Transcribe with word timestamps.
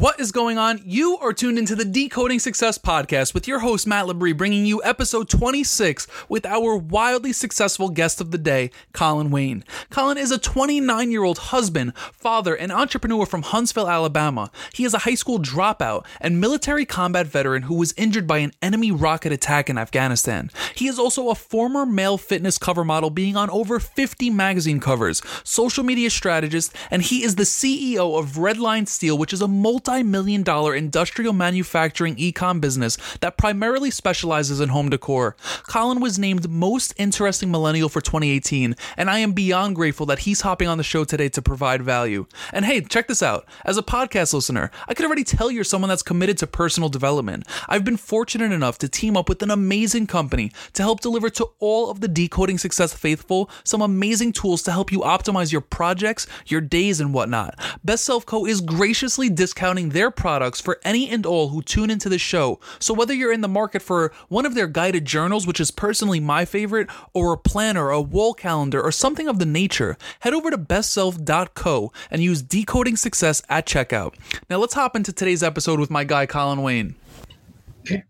What 0.00 0.18
is 0.18 0.32
going 0.32 0.56
on? 0.56 0.80
You 0.82 1.18
are 1.18 1.34
tuned 1.34 1.58
into 1.58 1.76
the 1.76 1.84
Decoding 1.84 2.38
Success 2.38 2.78
podcast 2.78 3.34
with 3.34 3.46
your 3.46 3.58
host, 3.58 3.86
Matt 3.86 4.06
Labrie, 4.06 4.34
bringing 4.34 4.64
you 4.64 4.82
episode 4.82 5.28
26 5.28 6.06
with 6.26 6.46
our 6.46 6.74
wildly 6.74 7.34
successful 7.34 7.90
guest 7.90 8.18
of 8.18 8.30
the 8.30 8.38
day, 8.38 8.70
Colin 8.94 9.30
Wayne. 9.30 9.62
Colin 9.90 10.16
is 10.16 10.30
a 10.30 10.38
29 10.38 11.10
year 11.10 11.22
old 11.22 11.36
husband, 11.36 11.94
father, 12.14 12.54
and 12.54 12.72
entrepreneur 12.72 13.26
from 13.26 13.42
Huntsville, 13.42 13.90
Alabama. 13.90 14.50
He 14.72 14.86
is 14.86 14.94
a 14.94 15.00
high 15.00 15.16
school 15.16 15.38
dropout 15.38 16.06
and 16.18 16.40
military 16.40 16.86
combat 16.86 17.26
veteran 17.26 17.64
who 17.64 17.74
was 17.74 17.92
injured 17.98 18.26
by 18.26 18.38
an 18.38 18.54
enemy 18.62 18.90
rocket 18.90 19.32
attack 19.32 19.68
in 19.68 19.76
Afghanistan. 19.76 20.50
He 20.74 20.88
is 20.88 20.98
also 20.98 21.28
a 21.28 21.34
former 21.34 21.84
male 21.84 22.16
fitness 22.16 22.56
cover 22.56 22.86
model, 22.86 23.10
being 23.10 23.36
on 23.36 23.50
over 23.50 23.78
50 23.78 24.30
magazine 24.30 24.80
covers, 24.80 25.20
social 25.44 25.84
media 25.84 26.08
strategist, 26.08 26.74
and 26.90 27.02
he 27.02 27.22
is 27.22 27.34
the 27.34 27.42
CEO 27.42 28.18
of 28.18 28.36
Redline 28.36 28.88
Steel, 28.88 29.18
which 29.18 29.34
is 29.34 29.42
a 29.42 29.48
multi 29.48 29.89
multi-million 29.90 30.44
dollar 30.44 30.72
industrial 30.72 31.32
manufacturing 31.32 32.14
ecom 32.14 32.60
business 32.60 32.96
that 33.20 33.36
primarily 33.36 33.90
specializes 33.90 34.60
in 34.60 34.68
home 34.68 34.88
decor. 34.88 35.34
Colin 35.64 36.00
was 36.00 36.16
named 36.16 36.48
most 36.48 36.94
interesting 36.96 37.50
millennial 37.50 37.88
for 37.88 38.00
2018, 38.00 38.76
and 38.96 39.10
I 39.10 39.18
am 39.18 39.32
beyond 39.32 39.74
grateful 39.74 40.06
that 40.06 40.20
he's 40.20 40.42
hopping 40.42 40.68
on 40.68 40.78
the 40.78 40.84
show 40.84 41.02
today 41.02 41.28
to 41.30 41.42
provide 41.42 41.82
value. 41.82 42.26
And 42.52 42.64
hey, 42.64 42.82
check 42.82 43.08
this 43.08 43.20
out. 43.20 43.48
As 43.64 43.76
a 43.76 43.82
podcast 43.82 44.32
listener, 44.32 44.70
I 44.86 44.94
could 44.94 45.06
already 45.06 45.24
tell 45.24 45.50
you're 45.50 45.64
someone 45.64 45.88
that's 45.88 46.04
committed 46.04 46.38
to 46.38 46.46
personal 46.46 46.88
development. 46.88 47.44
I've 47.68 47.84
been 47.84 47.96
fortunate 47.96 48.52
enough 48.52 48.78
to 48.78 48.88
team 48.88 49.16
up 49.16 49.28
with 49.28 49.42
an 49.42 49.50
amazing 49.50 50.06
company 50.06 50.52
to 50.74 50.82
help 50.84 51.00
deliver 51.00 51.30
to 51.30 51.48
all 51.58 51.90
of 51.90 52.00
the 52.00 52.08
decoding 52.08 52.58
success 52.58 52.94
faithful 52.94 53.50
some 53.64 53.82
amazing 53.82 54.32
tools 54.32 54.62
to 54.62 54.70
help 54.70 54.92
you 54.92 55.00
optimize 55.00 55.50
your 55.50 55.60
projects, 55.60 56.28
your 56.46 56.60
days, 56.60 57.00
and 57.00 57.12
whatnot. 57.12 57.58
Best 57.82 58.04
Self 58.04 58.24
Co 58.24 58.46
is 58.46 58.60
graciously 58.60 59.28
discounting 59.28 59.79
their 59.88 60.10
products 60.10 60.60
for 60.60 60.78
any 60.84 61.08
and 61.08 61.26
all 61.26 61.48
who 61.48 61.62
tune 61.62 61.90
into 61.90 62.08
the 62.08 62.18
show. 62.18 62.60
So 62.78 62.94
whether 62.94 63.14
you're 63.14 63.32
in 63.32 63.40
the 63.40 63.48
market 63.48 63.82
for 63.82 64.12
one 64.28 64.46
of 64.46 64.54
their 64.54 64.66
guided 64.66 65.06
journals, 65.06 65.46
which 65.46 65.58
is 65.58 65.70
personally 65.70 66.20
my 66.20 66.44
favorite, 66.44 66.88
or 67.14 67.32
a 67.32 67.38
planner, 67.38 67.90
a 67.90 68.00
wall 68.00 68.34
calendar, 68.34 68.80
or 68.82 68.92
something 68.92 69.26
of 69.26 69.38
the 69.38 69.46
nature, 69.46 69.96
head 70.20 70.34
over 70.34 70.50
to 70.50 70.58
bestself.co 70.58 71.92
and 72.10 72.22
use 72.22 72.42
decoding 72.42 72.96
success 72.96 73.42
at 73.48 73.66
checkout. 73.66 74.14
Now 74.48 74.58
let's 74.58 74.74
hop 74.74 74.94
into 74.94 75.12
today's 75.12 75.42
episode 75.42 75.80
with 75.80 75.90
my 75.90 76.04
guy 76.04 76.26
Colin 76.26 76.62
Wayne. 76.62 76.94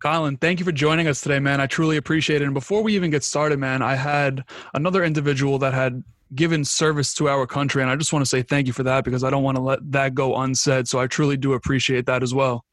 Colin, 0.02 0.36
thank 0.36 0.58
you 0.58 0.64
for 0.64 0.72
joining 0.72 1.06
us 1.06 1.20
today, 1.20 1.38
man. 1.38 1.60
I 1.60 1.66
truly 1.66 1.96
appreciate 1.96 2.42
it. 2.42 2.44
And 2.44 2.54
before 2.54 2.82
we 2.82 2.94
even 2.96 3.10
get 3.10 3.24
started, 3.24 3.58
man, 3.58 3.82
I 3.82 3.94
had 3.94 4.44
another 4.74 5.04
individual 5.04 5.58
that 5.60 5.72
had 5.72 6.02
given 6.34 6.64
service 6.64 7.14
to 7.14 7.28
our 7.28 7.46
country. 7.46 7.82
And 7.82 7.90
I 7.90 7.96
just 7.96 8.12
want 8.12 8.24
to 8.24 8.28
say 8.28 8.42
thank 8.42 8.66
you 8.66 8.72
for 8.72 8.82
that 8.84 9.04
because 9.04 9.24
I 9.24 9.30
don't 9.30 9.42
want 9.42 9.56
to 9.56 9.62
let 9.62 9.78
that 9.92 10.14
go 10.14 10.36
unsaid. 10.36 10.88
So 10.88 10.98
I 10.98 11.06
truly 11.06 11.36
do 11.36 11.54
appreciate 11.54 12.06
that 12.06 12.22
as 12.22 12.34
well. 12.34 12.64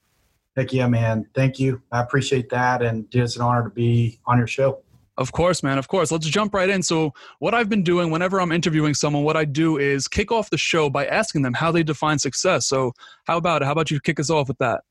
Heck 0.56 0.74
yeah, 0.74 0.88
man. 0.88 1.28
Thank 1.36 1.60
you. 1.60 1.82
I 1.92 2.02
appreciate 2.02 2.50
that. 2.50 2.82
And 2.82 3.08
it's 3.12 3.36
an 3.36 3.44
honor 3.44 3.64
to 3.64 3.70
be 3.70 4.20
on 4.26 4.38
your 4.38 4.48
show. 4.48 4.82
Of 5.18 5.32
course, 5.32 5.64
man. 5.64 5.80
Of 5.80 5.88
course. 5.88 6.12
Let's 6.12 6.28
jump 6.28 6.54
right 6.54 6.70
in. 6.70 6.84
So, 6.84 7.12
what 7.40 7.56
I've 7.56 7.70
been 7.70 7.84
doing 7.84 8.12
whenever 8.12 8.40
I'm 8.40 8.52
interviewing 8.52 8.94
someone, 8.94 9.24
what 9.24 9.36
I 9.36 9.46
do 9.46 9.78
is 9.78 10.08
kick 10.08 10.32
off 10.32 10.52
the 10.52 10.60
show 10.60 10.92
by 10.92 11.08
asking 11.08 11.42
them 11.42 11.54
how 11.54 11.72
they 11.72 11.82
define 11.82 12.20
success. 12.20 12.68
So, 12.68 12.94
how 13.26 13.38
about 13.38 13.64
it? 13.64 13.66
How 13.66 13.72
about 13.72 13.90
you 13.90 14.00
kick 14.00 14.20
us 14.20 14.30
off 14.30 14.48
with 14.48 14.60
that? 14.60 14.82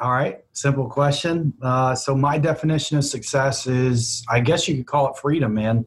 All 0.00 0.12
right, 0.12 0.42
simple 0.54 0.88
question. 0.88 1.52
Uh, 1.60 1.94
so 1.94 2.14
my 2.14 2.38
definition 2.38 2.96
of 2.96 3.04
success 3.04 3.66
is, 3.66 4.24
I 4.30 4.40
guess 4.40 4.66
you 4.66 4.76
could 4.76 4.86
call 4.86 5.10
it 5.10 5.18
freedom, 5.18 5.52
man. 5.52 5.84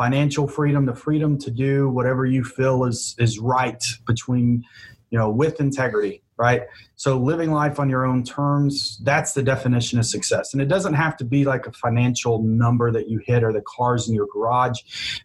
Financial 0.00 0.48
freedom, 0.48 0.86
the 0.86 0.94
freedom 0.94 1.36
to 1.36 1.50
do 1.50 1.90
whatever 1.90 2.24
you 2.24 2.42
feel 2.42 2.84
is 2.84 3.14
is 3.18 3.38
right 3.38 3.84
between, 4.06 4.64
you 5.10 5.18
know, 5.18 5.28
with 5.28 5.60
integrity, 5.60 6.22
right? 6.38 6.62
So 6.96 7.18
living 7.18 7.50
life 7.50 7.78
on 7.78 7.90
your 7.90 8.06
own 8.06 8.24
terms, 8.24 8.98
that's 9.04 9.34
the 9.34 9.42
definition 9.42 9.98
of 9.98 10.06
success. 10.06 10.54
And 10.54 10.62
it 10.62 10.68
doesn't 10.68 10.94
have 10.94 11.18
to 11.18 11.24
be 11.24 11.44
like 11.44 11.66
a 11.66 11.72
financial 11.72 12.42
number 12.42 12.90
that 12.90 13.10
you 13.10 13.20
hit 13.26 13.44
or 13.44 13.52
the 13.52 13.60
cars 13.76 14.08
in 14.08 14.14
your 14.14 14.26
garage, 14.32 14.78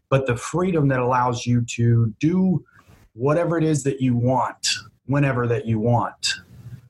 but 0.09 0.27
the 0.27 0.35
freedom 0.35 0.89
that 0.89 0.99
allows 0.99 1.45
you 1.45 1.63
to 1.75 2.13
do 2.19 2.65
whatever 3.13 3.57
it 3.57 3.63
is 3.63 3.83
that 3.83 4.01
you 4.01 4.13
want 4.13 4.67
whenever 5.05 5.47
that 5.47 5.65
you 5.65 5.79
want 5.79 6.33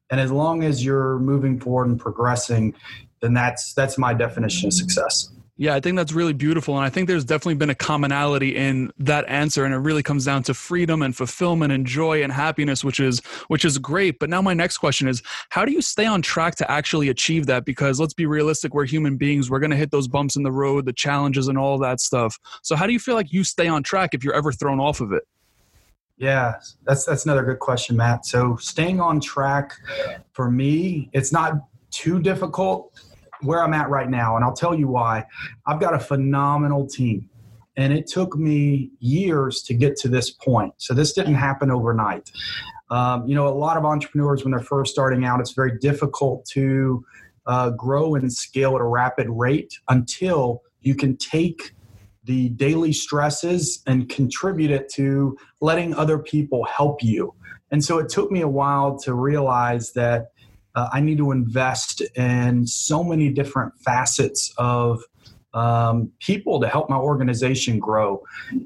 and 0.09 0.19
as 0.19 0.31
long 0.31 0.63
as 0.63 0.84
you're 0.84 1.19
moving 1.19 1.59
forward 1.59 1.88
and 1.88 2.00
progressing 2.00 2.73
then 3.22 3.34
that's 3.34 3.73
that's 3.73 3.97
my 3.97 4.13
definition 4.13 4.67
of 4.67 4.73
success 4.73 5.29
yeah, 5.57 5.73
I 5.73 5.79
think 5.79 5.95
that's 5.95 6.11
really 6.11 6.33
beautiful. 6.33 6.75
And 6.75 6.83
I 6.83 6.89
think 6.89 7.07
there's 7.07 7.23
definitely 7.23 7.55
been 7.55 7.69
a 7.69 7.75
commonality 7.75 8.57
in 8.57 8.91
that 8.97 9.25
answer. 9.29 9.63
And 9.63 9.73
it 9.73 9.77
really 9.77 10.03
comes 10.03 10.25
down 10.25 10.43
to 10.43 10.53
freedom 10.53 11.01
and 11.01 11.16
fulfillment 11.16 11.71
and 11.71 11.85
joy 11.85 12.23
and 12.23 12.31
happiness, 12.31 12.83
which 12.83 12.99
is 12.99 13.21
which 13.47 13.63
is 13.63 13.77
great. 13.77 14.19
But 14.19 14.29
now 14.29 14.41
my 14.41 14.53
next 14.53 14.79
question 14.79 15.07
is 15.07 15.23
how 15.49 15.63
do 15.63 15.71
you 15.71 15.81
stay 15.81 16.05
on 16.05 16.21
track 16.21 16.55
to 16.55 16.69
actually 16.69 17.07
achieve 17.07 17.45
that? 17.45 17.63
Because 17.63 18.01
let's 18.01 18.13
be 18.13 18.25
realistic, 18.25 18.73
we're 18.73 18.85
human 18.85 19.16
beings. 19.16 19.49
We're 19.49 19.59
gonna 19.59 19.77
hit 19.77 19.91
those 19.91 20.09
bumps 20.09 20.35
in 20.35 20.43
the 20.43 20.51
road, 20.51 20.85
the 20.85 20.93
challenges 20.93 21.47
and 21.47 21.57
all 21.57 21.77
that 21.79 22.01
stuff. 22.01 22.37
So 22.61 22.75
how 22.75 22.85
do 22.85 22.91
you 22.91 22.99
feel 22.99 23.16
like 23.16 23.31
you 23.31 23.45
stay 23.45 23.67
on 23.67 23.81
track 23.81 24.13
if 24.13 24.25
you're 24.25 24.35
ever 24.35 24.51
thrown 24.51 24.81
off 24.81 24.99
of 24.99 25.13
it? 25.13 25.23
Yeah, 26.17 26.55
that's 26.83 27.05
that's 27.05 27.23
another 27.23 27.43
good 27.43 27.59
question, 27.59 27.95
Matt. 27.95 28.25
So 28.25 28.57
staying 28.57 28.99
on 28.99 29.22
track 29.22 29.72
for 30.33 30.51
me, 30.51 31.09
it's 31.13 31.31
not 31.31 31.53
too 31.91 32.19
difficult 32.19 32.91
where 33.45 33.63
I'm 33.63 33.73
at 33.73 33.89
right 33.89 34.09
now, 34.09 34.35
and 34.35 34.44
I'll 34.44 34.56
tell 34.56 34.75
you 34.75 34.88
why. 34.88 35.25
I've 35.66 35.79
got 35.79 35.94
a 35.94 36.00
phenomenal 36.00 36.88
team, 36.88 37.29
and 37.78 37.94
it 37.94 38.07
took 38.07 38.35
me 38.35 38.91
years 39.00 39.61
to 39.63 39.73
get 39.73 39.95
to 39.97 40.07
this 40.07 40.31
point. 40.31 40.73
So 40.78 40.94
this 40.94 41.13
didn't 41.13 41.35
happen 41.35 41.72
overnight. 41.72 42.31
Um, 42.89 43.28
you 43.28 43.35
know, 43.35 43.47
a 43.47 43.50
lot 43.50 43.78
of 43.78 43.85
entrepreneurs 43.85 44.44
when 44.44 44.51
they're 44.51 44.59
first 44.59 44.91
starting 44.91 45.25
out, 45.25 45.39
it's 45.39 45.53
very 45.53 45.78
difficult 45.79 46.45
to 46.47 47.03
uh, 47.47 47.72
grow 47.72 48.16
and 48.16 48.31
scale 48.31 48.75
at 48.75 48.81
a 48.81 48.85
rapid 48.85 49.28
rate 49.29 49.73
until 49.88 50.61
you 50.81 50.95
can 50.95 51.17
take 51.17 51.73
the 52.23 52.50
daily 52.50 52.91
stresses 52.91 53.84
and 53.85 54.09
contribute 54.09 54.72
it 54.72 54.89
to 54.89 55.38
letting 55.61 55.94
other 55.94 56.17
people 56.17 56.66
help 56.66 57.03
you. 57.03 57.34
And 57.72 57.84
so 57.84 58.00
it 58.00 58.09
took 58.09 58.31
me 58.31 58.41
a 58.41 58.47
while 58.47 58.97
to 59.00 59.13
realize 59.13 59.94
that 59.94 60.31
uh, 60.75 60.89
I 60.91 60.99
need 60.99 61.17
to 61.17 61.31
invest 61.31 62.01
in 62.15 62.67
so 62.67 63.03
many 63.03 63.29
different 63.29 63.73
facets 63.79 64.53
of 64.57 65.01
um, 65.53 66.11
people 66.19 66.59
to 66.59 66.67
help 66.67 66.89
my 66.89 66.97
organization 66.97 67.79
grow. 67.79 68.21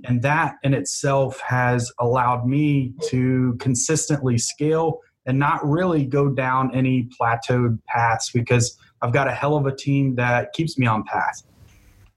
And 0.05 0.21
that 0.23 0.55
in 0.63 0.73
itself 0.73 1.39
has 1.41 1.91
allowed 1.99 2.47
me 2.47 2.93
to 3.09 3.55
consistently 3.59 4.39
scale 4.39 4.99
and 5.25 5.37
not 5.37 5.63
really 5.63 6.05
go 6.05 6.29
down 6.29 6.73
any 6.73 7.07
plateaued 7.19 7.77
paths 7.85 8.31
because 8.31 8.75
I've 9.01 9.13
got 9.13 9.27
a 9.27 9.31
hell 9.31 9.55
of 9.55 9.67
a 9.67 9.75
team 9.75 10.15
that 10.15 10.51
keeps 10.53 10.79
me 10.79 10.87
on 10.87 11.03
path. 11.03 11.43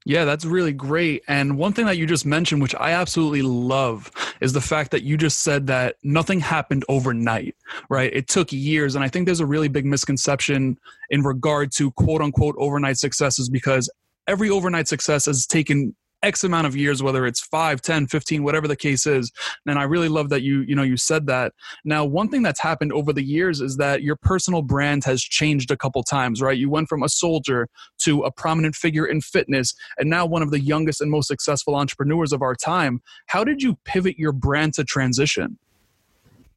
Yeah, 0.04 0.24
that's 0.24 0.44
really 0.44 0.72
great. 0.72 1.22
And 1.28 1.56
one 1.56 1.72
thing 1.72 1.86
that 1.86 1.96
you 1.96 2.06
just 2.06 2.26
mentioned, 2.26 2.60
which 2.60 2.74
I 2.74 2.92
absolutely 2.92 3.42
love, 3.42 4.10
is 4.40 4.52
the 4.52 4.60
fact 4.60 4.90
that 4.90 5.02
you 5.02 5.16
just 5.16 5.42
said 5.42 5.68
that 5.68 5.96
nothing 6.02 6.40
happened 6.40 6.84
overnight, 6.88 7.54
right? 7.88 8.12
It 8.12 8.28
took 8.28 8.52
years. 8.52 8.94
And 8.94 9.04
I 9.04 9.08
think 9.08 9.26
there's 9.26 9.40
a 9.40 9.46
really 9.46 9.68
big 9.68 9.86
misconception 9.86 10.78
in 11.10 11.22
regard 11.22 11.72
to 11.72 11.92
quote 11.92 12.20
unquote 12.20 12.56
overnight 12.58 12.98
successes 12.98 13.48
because 13.48 13.88
every 14.26 14.50
overnight 14.50 14.88
success 14.88 15.26
has 15.26 15.46
taken 15.46 15.94
X 16.22 16.44
amount 16.44 16.66
of 16.66 16.76
years, 16.76 17.02
whether 17.02 17.26
it's 17.26 17.40
5, 17.40 17.80
10, 17.80 18.06
15, 18.06 18.44
whatever 18.44 18.68
the 18.68 18.76
case 18.76 19.06
is. 19.06 19.32
And 19.66 19.78
I 19.78 19.82
really 19.84 20.08
love 20.08 20.28
that 20.30 20.42
you, 20.42 20.60
you 20.60 20.74
know, 20.74 20.82
you 20.82 20.96
said 20.96 21.26
that. 21.26 21.52
Now, 21.84 22.04
one 22.04 22.28
thing 22.28 22.42
that's 22.42 22.60
happened 22.60 22.92
over 22.92 23.12
the 23.12 23.22
years 23.22 23.60
is 23.60 23.76
that 23.76 24.02
your 24.02 24.16
personal 24.16 24.62
brand 24.62 25.04
has 25.04 25.22
changed 25.22 25.70
a 25.70 25.76
couple 25.76 26.02
times, 26.02 26.40
right? 26.40 26.56
You 26.56 26.70
went 26.70 26.88
from 26.88 27.02
a 27.02 27.08
soldier 27.08 27.68
to 27.98 28.22
a 28.22 28.30
prominent 28.30 28.74
figure 28.74 29.06
in 29.06 29.20
fitness 29.20 29.74
and 29.98 30.08
now 30.08 30.26
one 30.26 30.42
of 30.42 30.50
the 30.50 30.60
youngest 30.60 31.00
and 31.00 31.10
most 31.10 31.28
successful 31.28 31.74
entrepreneurs 31.74 32.32
of 32.32 32.42
our 32.42 32.54
time. 32.54 33.02
How 33.26 33.44
did 33.44 33.62
you 33.62 33.78
pivot 33.84 34.18
your 34.18 34.32
brand 34.32 34.74
to 34.74 34.84
transition? 34.84 35.58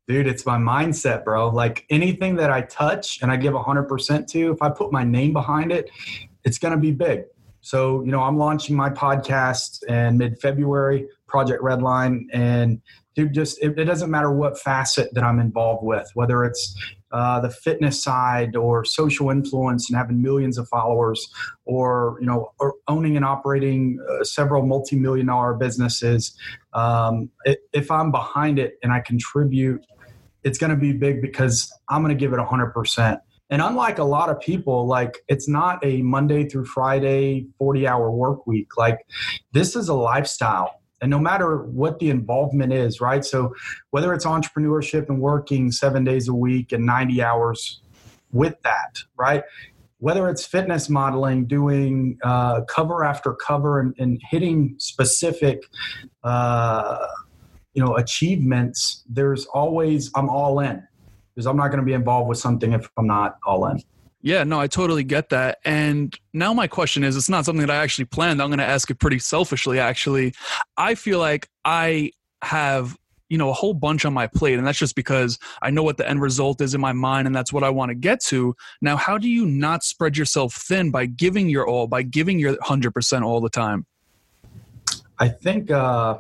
Dude, 0.08 0.28
it's 0.28 0.46
my 0.46 0.58
mindset, 0.58 1.24
bro. 1.24 1.50
Like 1.50 1.86
anything 1.90 2.36
that 2.36 2.52
I 2.52 2.62
touch 2.62 3.24
and 3.24 3.32
I 3.32 3.38
give 3.38 3.54
100% 3.54 4.28
to, 4.28 4.52
if 4.52 4.62
I 4.62 4.70
put 4.70 4.92
my 4.92 5.04
name 5.04 5.34
behind 5.34 5.72
it, 5.72 5.90
it's 6.44 6.60
going 6.60 6.74
to 6.74 6.80
be 6.80 6.92
big 6.92 7.26
so, 7.66 8.04
you 8.04 8.12
know, 8.12 8.22
I'm 8.22 8.38
launching 8.38 8.76
my 8.76 8.92
podcast 8.92 9.84
in 9.86 10.20
mid 10.20 10.40
February, 10.40 11.08
Project 11.26 11.64
Redline. 11.64 12.26
And 12.32 12.80
dude, 13.16 13.34
just 13.34 13.58
it, 13.60 13.80
it, 13.80 13.86
doesn't 13.86 14.12
matter 14.12 14.32
what 14.32 14.60
facet 14.60 15.12
that 15.16 15.24
I'm 15.24 15.40
involved 15.40 15.84
with, 15.84 16.08
whether 16.14 16.44
it's 16.44 16.76
uh, 17.12 17.40
the 17.40 17.50
fitness 17.50 18.04
side 18.04 18.56
or 18.56 18.86
social 18.86 19.32
influence 19.32 19.90
and 19.90 19.98
having 19.98 20.22
millions 20.22 20.60
of 20.60 20.68
followers 20.68 21.28
or, 21.66 22.18
you 22.20 22.28
know, 22.28 22.52
or 22.60 22.76
owning 22.88 23.16
and 23.16 23.26
operating 23.26 24.00
uh, 24.12 24.24
several 24.24 24.64
multi 24.64 24.96
million 24.96 25.26
dollar 25.26 25.56
businesses. 25.56 26.38
Um, 26.74 27.32
it, 27.46 27.62
if 27.74 27.90
I'm 27.90 28.12
behind 28.12 28.60
it 28.60 28.78
and 28.84 28.94
I 28.94 29.00
contribute 29.00 29.84
it's 30.44 30.60
going 30.60 30.70
to 30.70 30.78
be 30.78 30.94
big 30.94 31.20
because 31.20 31.74
I'm 31.90 32.04
going 32.04 32.16
to 32.16 32.20
give 32.20 32.32
it 32.32 32.38
100%. 32.38 33.20
And 33.50 33.62
unlike 33.62 34.00
a 34.00 34.04
lot 34.04 34.30
of 34.30 34.40
people, 34.40 34.88
like 34.88 35.18
it's 35.28 35.48
not 35.48 35.84
a 35.86 36.02
Monday 36.02 36.48
through 36.48 36.66
Friday 36.66 37.48
40 37.58 37.88
hour 37.88 38.10
work 38.10 38.48
week. 38.48 38.78
Like 38.78 39.06
this 39.52 39.76
is 39.76 39.88
a 39.88 39.94
lifestyle. 39.94 40.82
And 41.02 41.12
no 41.12 41.20
matter 41.20 41.64
what 41.64 42.00
the 42.00 42.10
involvement 42.10 42.74
is, 42.74 43.02
right? 43.02 43.24
So 43.24 43.54
whether 43.92 44.14
it's 44.14 44.26
entrepreneurship 44.26 45.10
and 45.10 45.20
working 45.20 45.72
seven 45.72 46.04
days 46.04 46.28
a 46.28 46.34
week 46.34 46.72
and 46.72 46.86
90 46.86 47.22
hours 47.22 47.82
with 48.32 48.56
that, 48.64 48.98
right? 49.18 49.44
Whether 50.00 50.30
it's 50.30 50.46
fitness 50.46 50.90
modeling, 50.90 51.46
doing 51.46 52.18
uh, 52.24 52.62
cover 52.62 53.04
after 53.04 53.34
cover 53.34 53.80
and, 53.80 53.94
and 54.00 54.20
hitting 54.30 54.76
specific, 54.78 55.64
uh, 56.24 57.08
you 57.74 57.84
know, 57.84 57.96
achievements, 57.98 59.04
there's 59.08 59.46
always, 59.48 60.10
I'm 60.16 60.30
all 60.30 60.60
in 60.60 60.86
because 61.36 61.46
I'm 61.46 61.58
not 61.58 61.68
going 61.68 61.80
to 61.80 61.86
be 61.86 61.94
involved 61.94 62.30
with 62.30 62.38
something 62.38 62.74
if 62.74 62.90
I'm 62.98 63.08
not 63.08 63.38
all 63.46 63.68
in. 63.68 63.82
Yeah, 64.22 64.44
no, 64.44 64.60
I 64.60 64.66
totally 64.66 65.04
get 65.04 65.30
that. 65.30 65.60
And 65.66 66.18
now 66.34 66.52
my 66.54 66.66
question 66.66 67.04
is 67.04 67.16
it's 67.16 67.30
not 67.30 67.46
something 67.46 67.66
that 67.66 67.72
I 67.72 67.84
actually 67.84 68.06
planned. 68.06 68.42
I'm 68.42 68.50
going 68.50 68.58
to 68.58 68.66
ask 68.66 68.90
it 68.90 69.00
pretty 69.00 69.20
selfishly, 69.20 69.80
actually. 69.80 70.34
I 70.78 70.96
feel 70.96 71.20
like 71.20 71.48
I 71.64 72.12
have 72.42 72.98
you 73.30 73.38
know 73.38 73.50
a 73.50 73.54
whole 73.54 73.74
bunch 73.74 74.06
on 74.06 74.14
my 74.14 74.28
plate 74.28 74.58
and 74.58 74.68
that's 74.68 74.78
just 74.78 74.96
because 74.96 75.40
i 75.64 75.72
know 75.72 75.82
what 75.82 75.98
the 75.98 76.08
end 76.08 76.22
result 76.22 76.62
is 76.62 76.76
in 76.76 76.82
my 76.82 76.94
mind 76.94 77.26
and 77.26 77.36
that's 77.36 77.52
what 77.52 77.64
i 77.64 77.70
want 77.70 77.90
to 77.90 77.96
get 77.96 78.22
to 78.22 78.56
now 78.82 78.96
how 78.96 79.18
do 79.18 79.28
you 79.28 79.48
not 79.48 79.84
spread 79.84 80.16
yourself 80.16 80.54
thin 80.54 80.92
by 80.92 81.08
giving 81.08 81.50
your 81.50 81.68
all 81.68 81.88
by 81.88 82.04
giving 82.04 82.38
your 82.38 82.56
100% 82.58 83.24
all 83.24 83.42
the 83.42 83.50
time 83.50 83.86
i 85.18 85.28
think 85.28 85.72
uh 85.72 86.20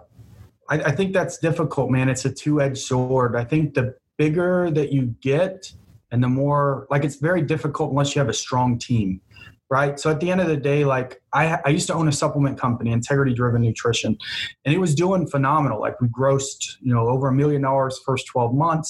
I, 0.68 0.81
I 0.81 0.91
think 0.94 1.13
that's 1.13 1.38
difficult 1.38 1.91
man 1.91 2.09
it's 2.09 2.25
a 2.25 2.33
two-edged 2.33 2.79
sword 2.79 3.35
i 3.35 3.44
think 3.44 3.75
the 3.75 3.95
bigger 4.17 4.71
that 4.71 4.91
you 4.91 5.15
get 5.21 5.71
and 6.12 6.23
the 6.23 6.29
more 6.29 6.88
like 6.89 7.03
it's 7.03 7.17
very 7.17 7.41
difficult 7.41 7.89
unless 7.91 8.15
you 8.15 8.19
have 8.19 8.29
a 8.29 8.33
strong 8.33 8.77
team 8.77 9.21
right? 9.69 10.00
So 10.00 10.12
at 10.12 10.19
the 10.19 10.29
end 10.29 10.41
of 10.41 10.47
the 10.47 10.57
day 10.57 10.85
like 10.85 11.21
i, 11.33 11.59
I 11.65 11.69
used 11.69 11.88
to 11.88 11.94
own 11.94 12.07
a 12.07 12.12
supplement 12.12 12.59
company 12.59 12.91
integrity 12.91 13.33
driven 13.33 13.62
nutrition 13.62 14.17
and 14.63 14.73
it 14.73 14.77
was 14.77 14.94
doing 14.95 15.27
phenomenal. 15.27 15.79
Like 15.81 16.00
we 16.00 16.07
grossed 16.07 16.77
you 16.81 16.94
know 16.94 17.07
over 17.09 17.27
a 17.27 17.33
million 17.33 17.62
dollars 17.62 18.00
first 18.06 18.27
12 18.27 18.53
months 18.53 18.89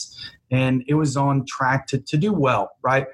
and 0.51 0.83
it 0.87 0.93
was 0.93 1.17
on 1.17 1.45
track 1.47 1.87
to, 1.87 1.99
to 1.99 2.17
do 2.17 2.33
well 2.33 2.71
right? 2.81 3.07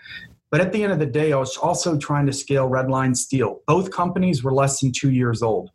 But 0.50 0.60
at 0.60 0.74
the 0.74 0.84
end 0.84 0.92
of 0.92 1.00
the 1.00 1.06
day 1.06 1.32
i 1.34 1.38
was 1.38 1.56
also 1.58 1.98
trying 1.98 2.26
to 2.26 2.34
scale 2.34 2.70
redline 2.70 3.16
steel. 3.16 3.62
Both 3.68 3.92
companies 3.92 4.44
were 4.44 4.54
less 4.54 4.82
than 4.82 4.92
two 4.92 5.12
years 5.12 5.42
old 5.42 5.72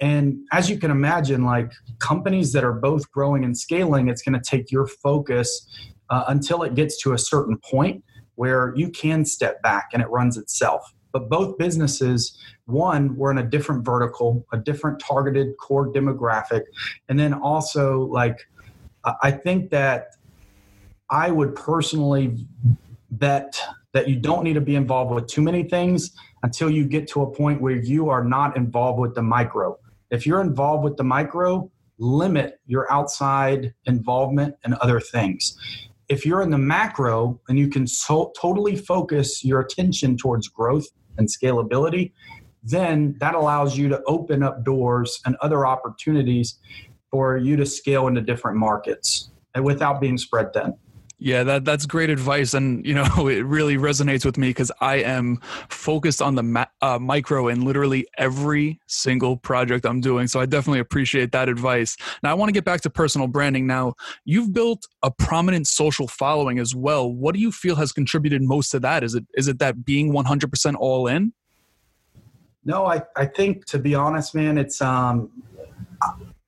and 0.00 0.38
as 0.52 0.68
you 0.68 0.78
can 0.78 0.90
imagine, 0.90 1.44
like 1.44 1.72
companies 1.98 2.52
that 2.52 2.64
are 2.64 2.72
both 2.72 3.10
growing 3.10 3.44
and 3.44 3.56
scaling, 3.56 4.08
it's 4.08 4.22
going 4.22 4.38
to 4.38 4.50
take 4.50 4.70
your 4.70 4.86
focus 4.86 5.66
uh, 6.10 6.24
until 6.28 6.62
it 6.62 6.74
gets 6.74 7.00
to 7.02 7.14
a 7.14 7.18
certain 7.18 7.58
point 7.58 8.04
where 8.34 8.74
you 8.76 8.90
can 8.90 9.24
step 9.24 9.62
back 9.62 9.88
and 9.92 10.02
it 10.02 10.08
runs 10.10 10.36
itself. 10.36 10.92
But 11.12 11.30
both 11.30 11.56
businesses, 11.56 12.38
one, 12.66 13.16
were 13.16 13.30
in 13.30 13.38
a 13.38 13.42
different 13.42 13.86
vertical, 13.86 14.46
a 14.52 14.58
different 14.58 15.00
targeted 15.00 15.56
core 15.56 15.90
demographic. 15.90 16.64
And 17.08 17.18
then 17.18 17.32
also, 17.32 18.02
like, 18.02 18.46
I 19.22 19.30
think 19.30 19.70
that 19.70 20.08
I 21.08 21.30
would 21.30 21.54
personally 21.54 22.36
bet 23.10 23.58
that 23.92 24.08
you 24.08 24.16
don't 24.16 24.44
need 24.44 24.54
to 24.54 24.60
be 24.60 24.74
involved 24.74 25.14
with 25.14 25.26
too 25.26 25.40
many 25.40 25.62
things 25.62 26.10
until 26.42 26.68
you 26.68 26.84
get 26.86 27.08
to 27.08 27.22
a 27.22 27.30
point 27.30 27.62
where 27.62 27.76
you 27.76 28.10
are 28.10 28.22
not 28.22 28.56
involved 28.56 28.98
with 28.98 29.14
the 29.14 29.22
micro. 29.22 29.78
If 30.10 30.26
you're 30.26 30.40
involved 30.40 30.84
with 30.84 30.96
the 30.96 31.04
micro, 31.04 31.70
limit 31.98 32.60
your 32.66 32.90
outside 32.92 33.74
involvement 33.86 34.54
and 34.64 34.74
other 34.74 35.00
things. 35.00 35.56
If 36.08 36.24
you're 36.24 36.42
in 36.42 36.50
the 36.50 36.58
macro 36.58 37.40
and 37.48 37.58
you 37.58 37.68
can 37.68 37.86
so, 37.86 38.32
totally 38.40 38.76
focus 38.76 39.44
your 39.44 39.60
attention 39.60 40.16
towards 40.16 40.48
growth 40.48 40.86
and 41.18 41.28
scalability, 41.28 42.12
then 42.62 43.16
that 43.20 43.34
allows 43.34 43.76
you 43.76 43.88
to 43.88 44.02
open 44.06 44.42
up 44.42 44.64
doors 44.64 45.20
and 45.24 45.36
other 45.40 45.66
opportunities 45.66 46.58
for 47.10 47.36
you 47.36 47.56
to 47.56 47.66
scale 47.66 48.06
into 48.06 48.20
different 48.20 48.58
markets 48.58 49.30
and 49.54 49.64
without 49.64 50.00
being 50.00 50.18
spread 50.18 50.52
thin. 50.52 50.74
Yeah, 51.18 51.44
that 51.44 51.64
that's 51.64 51.86
great 51.86 52.10
advice, 52.10 52.52
and 52.52 52.84
you 52.84 52.92
know 52.92 53.06
it 53.28 53.44
really 53.46 53.76
resonates 53.78 54.24
with 54.24 54.36
me 54.36 54.50
because 54.50 54.70
I 54.80 54.96
am 54.96 55.38
focused 55.70 56.20
on 56.20 56.34
the 56.34 56.42
ma- 56.42 56.66
uh, 56.82 56.98
micro 56.98 57.48
in 57.48 57.64
literally 57.64 58.06
every 58.18 58.80
single 58.86 59.38
project 59.38 59.86
I'm 59.86 60.02
doing. 60.02 60.26
So 60.26 60.40
I 60.40 60.46
definitely 60.46 60.80
appreciate 60.80 61.32
that 61.32 61.48
advice. 61.48 61.96
Now 62.22 62.32
I 62.32 62.34
want 62.34 62.50
to 62.50 62.52
get 62.52 62.64
back 62.64 62.82
to 62.82 62.90
personal 62.90 63.28
branding. 63.28 63.66
Now 63.66 63.94
you've 64.26 64.52
built 64.52 64.86
a 65.02 65.10
prominent 65.10 65.66
social 65.66 66.06
following 66.06 66.58
as 66.58 66.74
well. 66.74 67.10
What 67.10 67.34
do 67.34 67.40
you 67.40 67.50
feel 67.50 67.76
has 67.76 67.92
contributed 67.92 68.42
most 68.42 68.68
to 68.70 68.80
that? 68.80 69.02
Is 69.02 69.14
it 69.14 69.24
is 69.34 69.48
it 69.48 69.58
that 69.60 69.86
being 69.86 70.12
100% 70.12 70.74
all 70.78 71.06
in? 71.06 71.32
No, 72.66 72.84
I 72.84 73.00
I 73.16 73.24
think 73.24 73.64
to 73.66 73.78
be 73.78 73.94
honest, 73.94 74.34
man, 74.34 74.58
it's 74.58 74.82
um 74.82 75.30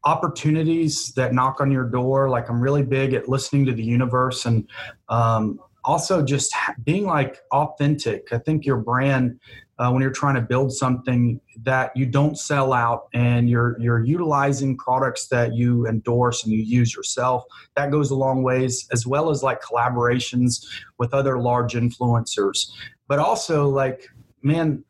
opportunities 0.08 1.12
that 1.12 1.34
knock 1.34 1.60
on 1.60 1.70
your 1.70 1.84
door. 1.84 2.30
Like 2.30 2.48
I'm 2.48 2.62
really 2.62 2.82
big 2.82 3.12
at 3.12 3.28
listening 3.28 3.66
to 3.66 3.72
the 3.72 3.84
universe 3.84 4.46
and 4.46 4.66
um, 5.10 5.60
also 5.84 6.24
just 6.24 6.50
being 6.84 7.04
like 7.04 7.40
authentic. 7.52 8.32
I 8.32 8.38
think 8.38 8.64
your 8.64 8.78
brand, 8.78 9.38
uh, 9.78 9.90
when 9.90 10.00
you're 10.00 10.10
trying 10.10 10.36
to 10.36 10.40
build 10.40 10.72
something 10.72 11.38
that 11.62 11.94
you 11.94 12.06
don't 12.06 12.38
sell 12.38 12.72
out 12.72 13.08
and 13.12 13.50
you're 13.50 13.76
you're 13.78 14.02
utilizing 14.02 14.78
products 14.78 15.28
that 15.28 15.54
you 15.54 15.86
endorse 15.86 16.42
and 16.42 16.54
you 16.54 16.62
use 16.62 16.94
yourself, 16.94 17.44
that 17.76 17.90
goes 17.90 18.10
a 18.10 18.14
long 18.14 18.42
ways. 18.42 18.88
As 18.90 19.06
well 19.06 19.28
as 19.28 19.42
like 19.42 19.60
collaborations 19.60 20.64
with 20.96 21.12
other 21.12 21.38
large 21.38 21.74
influencers, 21.74 22.70
but 23.08 23.18
also 23.18 23.68
like 23.68 24.08
man 24.42 24.82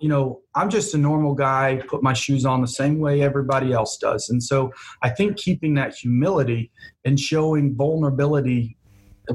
you 0.00 0.08
know, 0.08 0.40
I'm 0.54 0.70
just 0.70 0.94
a 0.94 0.98
normal 0.98 1.34
guy, 1.34 1.82
put 1.88 2.02
my 2.02 2.12
shoes 2.12 2.44
on 2.44 2.60
the 2.60 2.68
same 2.68 2.98
way 2.98 3.22
everybody 3.22 3.72
else 3.72 3.96
does. 3.98 4.28
And 4.30 4.42
so 4.42 4.72
I 5.02 5.10
think 5.10 5.36
keeping 5.36 5.74
that 5.74 5.94
humility 5.94 6.70
and 7.04 7.18
showing 7.18 7.74
vulnerability 7.74 8.76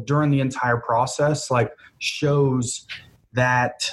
during 0.05 0.31
the 0.31 0.39
entire 0.39 0.77
process, 0.77 1.51
like, 1.51 1.71
shows 1.99 2.85
that, 3.33 3.89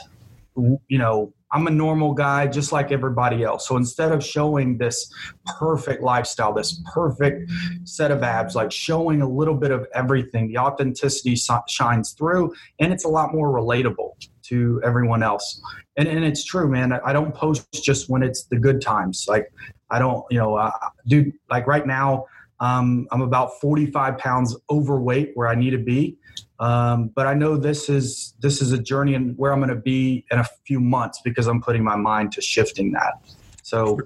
you 0.56 0.99
know, 0.99 1.32
I'm 1.50 1.66
a 1.66 1.70
normal 1.70 2.12
guy 2.12 2.46
just 2.46 2.72
like 2.72 2.93
everybody 2.93 3.43
else. 3.43 3.66
So 3.66 3.76
instead 3.76 4.12
of 4.12 4.22
showing 4.22 4.76
this 4.76 5.10
perfect 5.58 6.02
lifestyle, 6.02 6.52
this 6.52 6.82
perfect 6.93 7.50
set 7.84 8.10
of 8.10 8.22
abs, 8.22 8.55
like 8.55 8.70
showing 8.70 9.22
a 9.22 9.28
little 9.28 9.55
bit 9.55 9.70
of 9.70 9.87
everything, 9.94 10.49
the 10.49 10.58
authenticity 10.58 11.37
shines 11.69 12.12
through 12.12 12.52
and 12.78 12.93
it's 12.93 13.05
a 13.05 13.08
lot 13.08 13.32
more 13.32 13.49
relatable 13.49 14.10
to 14.48 14.81
everyone 14.84 15.22
else. 15.22 15.60
And, 15.96 16.08
and 16.08 16.24
it's 16.24 16.44
true, 16.44 16.69
man. 16.69 16.93
I 16.93 17.12
don't 17.12 17.34
post 17.34 17.67
just 17.72 18.08
when 18.08 18.22
it's 18.22 18.44
the 18.44 18.58
good 18.58 18.81
times. 18.81 19.26
Like, 19.28 19.52
I 19.90 19.98
don't, 19.98 20.24
you 20.31 20.38
know, 20.38 20.56
uh, 20.56 20.70
dude, 21.06 21.32
like 21.50 21.67
right 21.67 21.86
now, 21.86 22.26
um, 22.60 23.06
I'm 23.12 23.20
about 23.20 23.60
45 23.60 24.19
pounds 24.19 24.56
overweight 24.70 25.32
where 25.34 25.48
I 25.48 25.55
need 25.55 25.70
to 25.70 25.78
be. 25.78 26.17
Um, 26.60 27.08
but 27.14 27.26
I 27.26 27.34
know 27.34 27.56
this 27.56 27.88
is 27.88 28.34
this 28.40 28.60
is 28.60 28.72
a 28.72 28.78
journey 28.78 29.14
and 29.14 29.36
where 29.38 29.52
I'm 29.52 29.60
going 29.60 29.69
to 29.69 29.76
be 29.76 30.24
in 30.31 30.40
a 30.40 30.46
few 30.67 30.81
months 30.81 31.20
because 31.22 31.46
I'm 31.46 31.62
putting 31.62 31.84
my 31.84 31.94
mind 31.94 32.32
to 32.32 32.40
shifting 32.40 32.93
that. 32.93 33.14
So, 33.62 33.98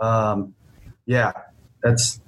um, 0.00 0.54
yeah, 1.04 1.32
that's 1.82 2.20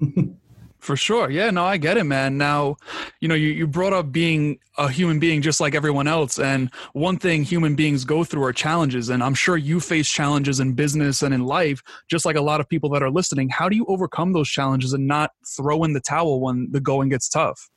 For 0.80 0.96
sure. 0.96 1.30
Yeah, 1.30 1.50
no, 1.50 1.64
I 1.64 1.76
get 1.76 1.98
it, 1.98 2.04
man. 2.04 2.38
Now, 2.38 2.76
you 3.20 3.28
know, 3.28 3.34
you, 3.34 3.48
you 3.48 3.66
brought 3.66 3.92
up 3.92 4.10
being 4.10 4.58
a 4.78 4.88
human 4.88 5.18
being 5.18 5.42
just 5.42 5.60
like 5.60 5.74
everyone 5.74 6.08
else. 6.08 6.38
And 6.38 6.70
one 6.94 7.18
thing 7.18 7.44
human 7.44 7.74
beings 7.74 8.06
go 8.06 8.24
through 8.24 8.44
are 8.44 8.52
challenges. 8.52 9.10
And 9.10 9.22
I'm 9.22 9.34
sure 9.34 9.58
you 9.58 9.78
face 9.78 10.08
challenges 10.08 10.58
in 10.58 10.72
business 10.72 11.22
and 11.22 11.34
in 11.34 11.44
life, 11.44 11.82
just 12.08 12.24
like 12.24 12.36
a 12.36 12.40
lot 12.40 12.60
of 12.60 12.68
people 12.68 12.88
that 12.90 13.02
are 13.02 13.10
listening. 13.10 13.50
How 13.50 13.68
do 13.68 13.76
you 13.76 13.84
overcome 13.88 14.32
those 14.32 14.48
challenges 14.48 14.94
and 14.94 15.06
not 15.06 15.32
throw 15.46 15.84
in 15.84 15.92
the 15.92 16.00
towel 16.00 16.40
when 16.40 16.68
the 16.72 16.80
going 16.80 17.10
gets 17.10 17.28
tough? 17.28 17.68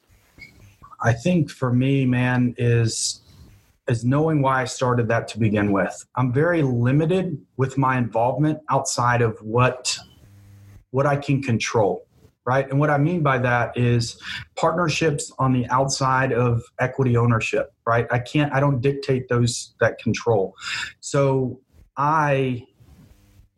I 1.02 1.12
think 1.12 1.52
for 1.52 1.74
me, 1.74 2.06
man, 2.06 2.56
is 2.58 3.20
is 3.90 4.06
knowing 4.06 4.42
why 4.42 4.62
I 4.62 4.64
started 4.64 5.10
that 5.10 5.28
to 5.28 5.40
begin 5.40 5.74
with. 5.74 6.06
I'm 6.16 6.32
very 6.32 6.62
limited 6.62 7.38
with 7.58 7.78
my 7.78 7.98
involvement 7.98 8.60
outside 8.70 9.22
of 9.22 9.38
what 9.42 9.98
what 10.92 11.06
I 11.06 11.18
can 11.18 11.44
control 11.44 12.06
right? 12.46 12.70
And 12.70 12.80
what 12.80 12.90
I 12.90 12.98
mean 12.98 13.24
by 13.24 13.38
that 13.40 13.78
is 13.78 14.18
partnerships 14.56 15.32
on 15.40 15.54
the 15.54 15.68
outside 15.68 16.34
of 16.34 16.62
equity 16.80 17.16
ownership, 17.16 17.74
right? 17.88 18.06
I 18.12 18.20
can't, 18.20 18.52
I 18.54 18.60
don't 18.60 18.82
dictate 18.82 19.30
those 19.30 19.76
that 19.80 19.98
control. 20.00 20.56
So 21.00 21.62
I, 21.96 22.66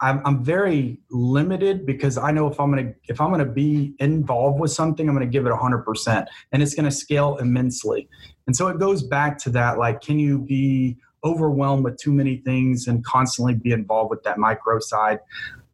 I'm, 0.01 0.21
I'm 0.25 0.43
very 0.43 0.99
limited 1.09 1.85
because 1.85 2.17
I 2.17 2.31
know 2.31 2.47
if 2.47 2.59
I'm 2.59 2.69
gonna 2.69 2.93
if 3.07 3.21
I'm 3.21 3.31
gonna 3.31 3.45
be 3.45 3.95
involved 3.99 4.59
with 4.59 4.71
something, 4.71 5.07
I'm 5.07 5.15
gonna 5.15 5.25
give 5.25 5.45
it 5.45 5.53
100%, 5.53 6.25
and 6.51 6.61
it's 6.61 6.75
gonna 6.75 6.91
scale 6.91 7.37
immensely. 7.37 8.09
And 8.45 8.55
so 8.55 8.67
it 8.67 8.77
goes 8.77 9.03
back 9.03 9.37
to 9.39 9.49
that, 9.51 9.77
like, 9.77 10.01
can 10.01 10.19
you 10.19 10.39
be 10.39 10.97
overwhelmed 11.23 11.85
with 11.85 11.97
too 11.97 12.11
many 12.11 12.37
things 12.37 12.87
and 12.87 13.03
constantly 13.05 13.55
be 13.55 13.71
involved 13.71 14.09
with 14.09 14.21
that 14.23 14.37
micro 14.37 14.79
side? 14.79 15.19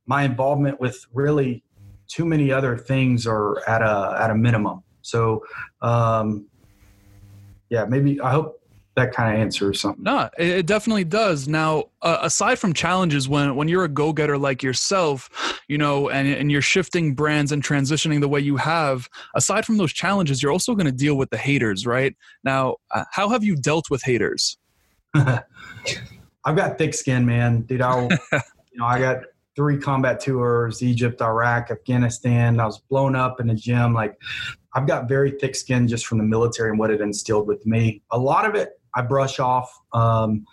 My 0.05 0.23
involvement 0.23 0.79
with 0.79 1.03
really 1.13 1.63
too 2.11 2.25
many 2.25 2.51
other 2.51 2.77
things 2.77 3.25
are 3.25 3.57
at 3.67 3.81
a 3.81 4.17
at 4.19 4.29
a 4.29 4.35
minimum. 4.35 4.83
So 5.01 5.43
um, 5.81 6.47
yeah, 7.69 7.85
maybe 7.85 8.19
I 8.19 8.31
hope 8.31 8.61
that 8.95 9.13
kind 9.13 9.33
of 9.33 9.39
answers 9.39 9.79
something. 9.79 10.03
No, 10.03 10.29
it 10.37 10.65
definitely 10.65 11.05
does. 11.05 11.47
Now, 11.47 11.85
uh, 12.01 12.17
aside 12.21 12.59
from 12.59 12.73
challenges, 12.73 13.29
when 13.29 13.55
when 13.55 13.69
you're 13.69 13.85
a 13.85 13.89
go 13.89 14.11
getter 14.11 14.37
like 14.37 14.61
yourself, 14.61 15.29
you 15.69 15.77
know, 15.77 16.09
and 16.09 16.27
and 16.27 16.51
you're 16.51 16.61
shifting 16.61 17.15
brands 17.15 17.53
and 17.53 17.63
transitioning 17.63 18.19
the 18.19 18.27
way 18.27 18.41
you 18.41 18.57
have, 18.57 19.09
aside 19.33 19.65
from 19.65 19.77
those 19.77 19.93
challenges, 19.93 20.43
you're 20.43 20.51
also 20.51 20.75
going 20.75 20.85
to 20.85 20.91
deal 20.91 21.15
with 21.15 21.29
the 21.29 21.37
haters, 21.37 21.87
right? 21.87 22.15
Now, 22.43 22.75
uh, 22.91 23.05
how 23.11 23.29
have 23.29 23.43
you 23.43 23.55
dealt 23.55 23.89
with 23.89 24.03
haters? 24.03 24.57
I've 25.15 26.55
got 26.55 26.77
thick 26.77 26.93
skin, 26.93 27.25
man, 27.25 27.61
dude. 27.61 27.81
I, 27.81 28.01
you 28.33 28.79
know, 28.79 28.85
I 28.85 28.99
got 28.99 29.23
three 29.55 29.77
combat 29.77 30.19
tours: 30.19 30.81
Egypt, 30.81 31.21
Iraq, 31.21 31.71
Afghanistan. 31.71 32.59
I 32.59 32.65
was 32.65 32.79
blown 32.89 33.15
up 33.15 33.39
in 33.39 33.47
the 33.47 33.55
gym. 33.55 33.93
Like, 33.93 34.17
I've 34.73 34.87
got 34.87 35.09
very 35.09 35.31
thick 35.31 35.55
skin 35.55 35.87
just 35.87 36.05
from 36.05 36.17
the 36.17 36.23
military 36.23 36.69
and 36.69 36.79
what 36.79 36.91
it 36.91 37.01
instilled 37.01 37.47
with 37.47 37.65
me. 37.65 38.01
A 38.11 38.17
lot 38.17 38.45
of 38.45 38.55
it 38.55 38.79
I 38.95 39.01
brush 39.01 39.39
off. 39.39 39.71
Um, 39.93 40.45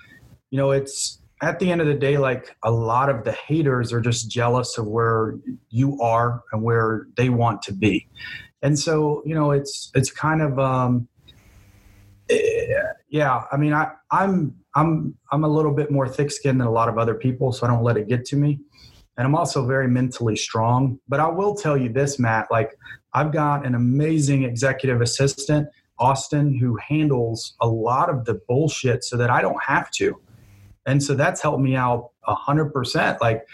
you 0.50 0.58
know, 0.58 0.70
it's 0.70 1.20
at 1.42 1.58
the 1.58 1.70
end 1.70 1.80
of 1.80 1.86
the 1.86 1.94
day, 1.94 2.18
like 2.18 2.56
a 2.62 2.70
lot 2.70 3.08
of 3.08 3.24
the 3.24 3.32
haters 3.32 3.92
are 3.92 4.00
just 4.00 4.30
jealous 4.30 4.76
of 4.78 4.86
where 4.86 5.34
you 5.70 6.00
are 6.00 6.42
and 6.52 6.62
where 6.62 7.06
they 7.16 7.28
want 7.28 7.62
to 7.62 7.72
be. 7.72 8.08
And 8.62 8.78
so, 8.78 9.22
you 9.24 9.34
know, 9.34 9.52
it's 9.52 9.90
it's 9.94 10.10
kind 10.10 10.42
of 10.42 10.58
um, 10.58 11.08
yeah. 12.28 13.44
I 13.50 13.56
mean, 13.56 13.72
I 13.72 13.92
I'm 14.10 14.54
I'm 14.74 15.16
I'm 15.32 15.44
a 15.44 15.48
little 15.48 15.72
bit 15.72 15.90
more 15.90 16.08
thick-skinned 16.08 16.60
than 16.60 16.66
a 16.66 16.72
lot 16.72 16.88
of 16.88 16.98
other 16.98 17.14
people, 17.14 17.52
so 17.52 17.66
I 17.66 17.70
don't 17.70 17.82
let 17.82 17.96
it 17.96 18.08
get 18.08 18.24
to 18.26 18.36
me. 18.36 18.60
And 19.16 19.26
I'm 19.26 19.34
also 19.34 19.66
very 19.66 19.88
mentally 19.88 20.36
strong. 20.36 21.00
But 21.08 21.20
I 21.20 21.28
will 21.28 21.54
tell 21.54 21.76
you 21.76 21.88
this, 21.88 22.18
Matt. 22.18 22.48
Like 22.50 22.78
I've 23.14 23.32
got 23.32 23.66
an 23.66 23.74
amazing 23.74 24.44
executive 24.44 25.00
assistant 25.00 25.68
Austin 25.98 26.56
who 26.56 26.76
handles 26.76 27.54
a 27.60 27.68
lot 27.68 28.08
of 28.08 28.24
the 28.24 28.34
bullshit 28.46 29.04
so 29.04 29.16
that 29.16 29.30
I 29.30 29.40
don't 29.40 29.62
have 29.62 29.90
to. 29.92 30.20
And 30.86 31.02
so 31.02 31.14
that's 31.14 31.42
helped 31.42 31.60
me 31.60 31.74
out 31.76 32.10
a 32.26 32.34
hundred 32.34 32.72
percent. 32.72 33.20
Like 33.20 33.46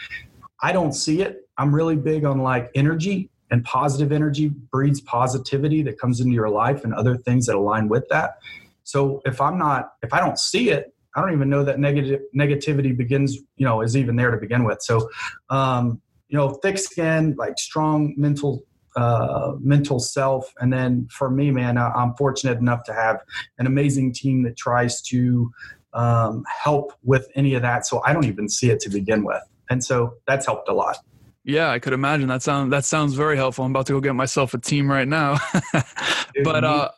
I 0.63 0.73
don't 0.73 0.93
see 0.93 1.23
it. 1.23 1.49
I'm 1.57 1.75
really 1.75 1.97
big 1.97 2.25
on 2.25 2.39
like 2.39 2.71
energy 2.75 3.31
and 3.51 3.65
positive 3.65 4.13
energy 4.13 4.49
breeds 4.49 5.01
positivity 5.01 5.83
that 5.83 5.99
comes 5.99 6.21
into 6.21 6.33
your 6.33 6.49
life 6.49 6.85
and 6.85 6.95
other 6.95 7.17
things 7.17 7.47
that 7.47 7.55
align 7.55 7.89
with 7.89 8.09
that. 8.09 8.39
So 8.85 9.21
if 9.25 9.41
I'm 9.41 9.59
not, 9.59 9.93
if 10.03 10.13
I 10.13 10.21
don't 10.21 10.39
see 10.39 10.71
it, 10.71 10.95
I 11.17 11.21
don't 11.21 11.33
even 11.33 11.49
know 11.49 11.65
that 11.65 11.79
negative 11.79 12.21
negativity 12.37 12.97
begins, 12.97 13.37
you 13.57 13.67
know, 13.67 13.83
is 13.83 13.97
even 13.97 14.17
there 14.17 14.31
to 14.31 14.37
begin 14.37 14.65
with. 14.65 14.83
So, 14.83 15.09
um, 15.51 16.01
you 16.29 16.37
know, 16.37 16.51
thick 16.51 16.79
skin, 16.79 17.35
like 17.39 17.59
strong 17.59 18.15
mental 18.17 18.65
uh, 18.97 19.53
mental 19.61 19.99
self. 19.99 20.53
And 20.61 20.73
then 20.73 21.09
for 21.11 21.29
me, 21.29 21.51
man, 21.51 21.79
I, 21.79 21.91
am 22.01 22.15
fortunate 22.15 22.59
enough 22.59 22.85
to 22.85 22.95
have 22.95 23.21
an 23.59 23.67
amazing 23.67 24.13
team 24.13 24.45
that 24.45 24.57
tries 24.57 25.03
to 25.03 25.53
um, 25.95 26.45
help 26.63 26.93
with 27.03 27.29
any 27.35 27.55
of 27.55 27.63
that. 27.63 27.87
So 27.87 28.03
I 28.05 28.13
don't 28.13 28.25
even 28.25 28.49
see 28.49 28.71
it 28.71 28.81
to 28.81 28.91
begin 28.91 29.25
with. 29.25 29.43
And 29.71 29.83
so 29.83 30.15
that's 30.27 30.47
helped 30.47 30.69
a 30.69 30.75
lot. 30.75 30.99
Yeah, 31.45 31.71
I 31.71 31.79
could 31.79 31.93
imagine 31.93 32.29
that 32.29 32.43
sound 32.43 32.73
that 32.73 32.85
sounds 32.85 33.15
very 33.15 33.37
helpful. 33.37 33.65
I'm 33.65 33.73
about 33.73 33.87
to 33.87 33.93
go 33.93 34.01
get 34.01 34.15
myself 34.15 34.55
a 34.55 34.59
team 34.59 34.91
right 34.91 35.09
now. 35.09 35.39
But 36.43 36.65
uh, 36.65 36.89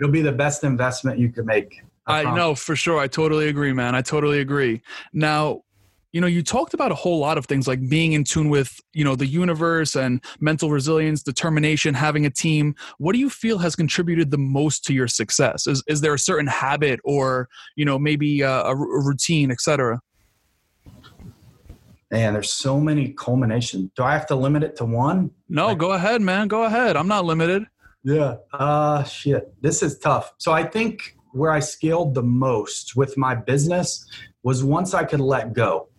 it'll 0.00 0.10
be 0.10 0.22
the 0.22 0.32
best 0.32 0.64
investment 0.64 1.18
you 1.18 1.30
could 1.30 1.46
make. 1.46 1.82
I, 2.06 2.24
I 2.24 2.34
know 2.34 2.54
for 2.54 2.74
sure. 2.74 2.98
I 2.98 3.06
totally 3.06 3.48
agree, 3.48 3.72
man. 3.72 3.94
I 3.94 4.02
totally 4.02 4.40
agree. 4.40 4.82
Now, 5.12 5.62
you 6.12 6.20
know 6.20 6.26
you 6.26 6.42
talked 6.42 6.74
about 6.74 6.90
a 6.90 6.94
whole 6.94 7.18
lot 7.18 7.38
of 7.38 7.46
things 7.46 7.68
like 7.68 7.88
being 7.88 8.14
in 8.14 8.24
tune 8.24 8.48
with 8.48 8.80
you 8.92 9.04
know 9.04 9.14
the 9.14 9.26
universe 9.26 9.94
and 9.94 10.20
mental 10.40 10.68
resilience 10.68 11.22
determination 11.22 11.94
having 11.94 12.26
a 12.26 12.30
team 12.30 12.74
what 12.98 13.12
do 13.12 13.20
you 13.20 13.30
feel 13.30 13.58
has 13.58 13.76
contributed 13.76 14.32
the 14.32 14.38
most 14.38 14.84
to 14.84 14.92
your 14.92 15.06
success 15.06 15.68
is, 15.68 15.84
is 15.86 16.00
there 16.00 16.12
a 16.12 16.18
certain 16.18 16.48
habit 16.48 16.98
or 17.04 17.48
you 17.76 17.84
know 17.84 17.96
maybe 17.96 18.40
a, 18.40 18.50
a 18.50 18.74
routine 18.74 19.52
etc 19.52 20.00
man 22.10 22.32
there's 22.32 22.52
so 22.52 22.80
many 22.80 23.10
culminations 23.10 23.88
do 23.94 24.02
i 24.02 24.12
have 24.12 24.26
to 24.26 24.34
limit 24.34 24.64
it 24.64 24.74
to 24.74 24.84
one 24.84 25.30
no 25.48 25.68
like, 25.68 25.78
go 25.78 25.92
ahead 25.92 26.20
man 26.20 26.48
go 26.48 26.64
ahead 26.64 26.96
i'm 26.96 27.08
not 27.08 27.24
limited 27.24 27.64
yeah. 28.04 28.36
Uh 28.52 29.04
shit. 29.04 29.52
This 29.62 29.82
is 29.82 29.98
tough. 29.98 30.32
So 30.38 30.52
i 30.52 30.62
think 30.62 31.16
where 31.32 31.52
i 31.52 31.60
scaled 31.60 32.14
the 32.14 32.22
most 32.22 32.96
with 32.96 33.16
my 33.16 33.34
business 33.34 34.04
was 34.42 34.64
once 34.64 34.94
i 34.94 35.04
could 35.04 35.20
let 35.20 35.52
go 35.52 35.90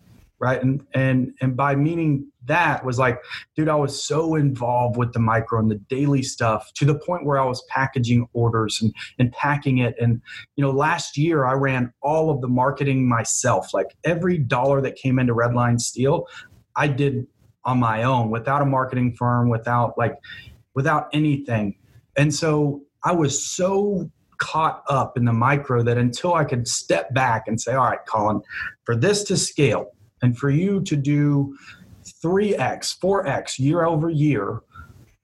right? 0.41 0.61
And 0.61 0.83
and 0.93 1.33
and 1.39 1.55
by 1.55 1.75
meaning 1.75 2.27
that 2.45 2.83
was 2.83 2.97
like 2.97 3.21
dude 3.55 3.69
i 3.69 3.75
was 3.75 4.03
so 4.03 4.35
involved 4.35 4.97
with 4.97 5.13
the 5.13 5.19
micro 5.19 5.59
and 5.59 5.69
the 5.69 5.75
daily 5.75 6.23
stuff 6.23 6.73
to 6.73 6.83
the 6.83 6.95
point 6.95 7.23
where 7.23 7.39
i 7.39 7.45
was 7.45 7.63
packaging 7.69 8.27
orders 8.33 8.81
and 8.81 8.93
and 9.19 9.31
packing 9.31 9.77
it. 9.77 9.95
And 10.01 10.19
you 10.55 10.63
know 10.63 10.71
last 10.71 11.15
year 11.15 11.45
i 11.45 11.53
ran 11.53 11.93
all 12.01 12.29
of 12.31 12.41
the 12.41 12.47
marketing 12.47 13.07
myself. 13.07 13.73
Like 13.73 13.95
every 14.03 14.39
dollar 14.39 14.81
that 14.81 14.95
came 14.95 15.19
into 15.19 15.33
redline 15.33 15.79
steel 15.79 16.27
i 16.75 16.87
did 16.87 17.27
on 17.63 17.77
my 17.79 18.01
own 18.01 18.31
without 18.31 18.63
a 18.63 18.65
marketing 18.65 19.13
firm 19.13 19.47
without 19.47 19.95
like 19.95 20.15
without 20.73 21.07
anything 21.13 21.75
and 22.17 22.33
so 22.33 22.81
i 23.03 23.11
was 23.11 23.43
so 23.43 24.09
caught 24.41 24.83
up 24.89 25.17
in 25.17 25.23
the 25.23 25.31
micro 25.31 25.83
that 25.83 25.99
until 25.99 26.33
I 26.33 26.43
could 26.43 26.67
step 26.67 27.13
back 27.13 27.47
and 27.47 27.61
say, 27.61 27.73
all 27.73 27.85
right, 27.85 27.99
Colin, 28.07 28.41
for 28.83 28.95
this 28.95 29.23
to 29.25 29.37
scale, 29.37 29.91
and 30.23 30.37
for 30.37 30.49
you 30.49 30.81
to 30.81 30.95
do 30.95 31.55
3x, 32.23 32.97
4x 32.99 33.59
year 33.59 33.85
over 33.85 34.09
year, 34.09 34.61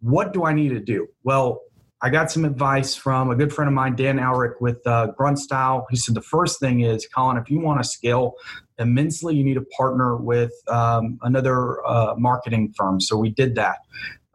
what 0.01 0.33
do 0.33 0.45
I 0.45 0.53
need 0.53 0.69
to 0.69 0.79
do? 0.79 1.07
Well, 1.23 1.61
I 1.99 2.11
got 2.11 2.31
some 2.31 2.45
advice 2.45 2.95
from 2.95 3.31
a 3.31 3.35
good 3.35 3.51
friend 3.51 3.67
of 3.67 3.73
mine, 3.73 3.95
Dan 3.95 4.19
Alarik 4.19 4.61
with 4.61 4.85
uh, 4.85 5.07
Grunt 5.17 5.39
Style. 5.39 5.87
He 5.89 5.95
said 5.95 6.13
the 6.13 6.21
first 6.21 6.59
thing 6.59 6.81
is, 6.81 7.07
Colin, 7.07 7.37
if 7.37 7.49
you 7.49 7.59
want 7.59 7.81
to 7.81 7.89
scale 7.89 8.33
immensely, 8.77 9.35
you 9.35 9.43
need 9.43 9.55
to 9.55 9.65
partner 9.75 10.15
with 10.15 10.53
um, 10.67 11.17
another 11.23 11.85
uh, 11.87 12.13
marketing 12.15 12.71
firm. 12.77 13.01
So 13.01 13.17
we 13.17 13.31
did 13.31 13.55
that. 13.55 13.77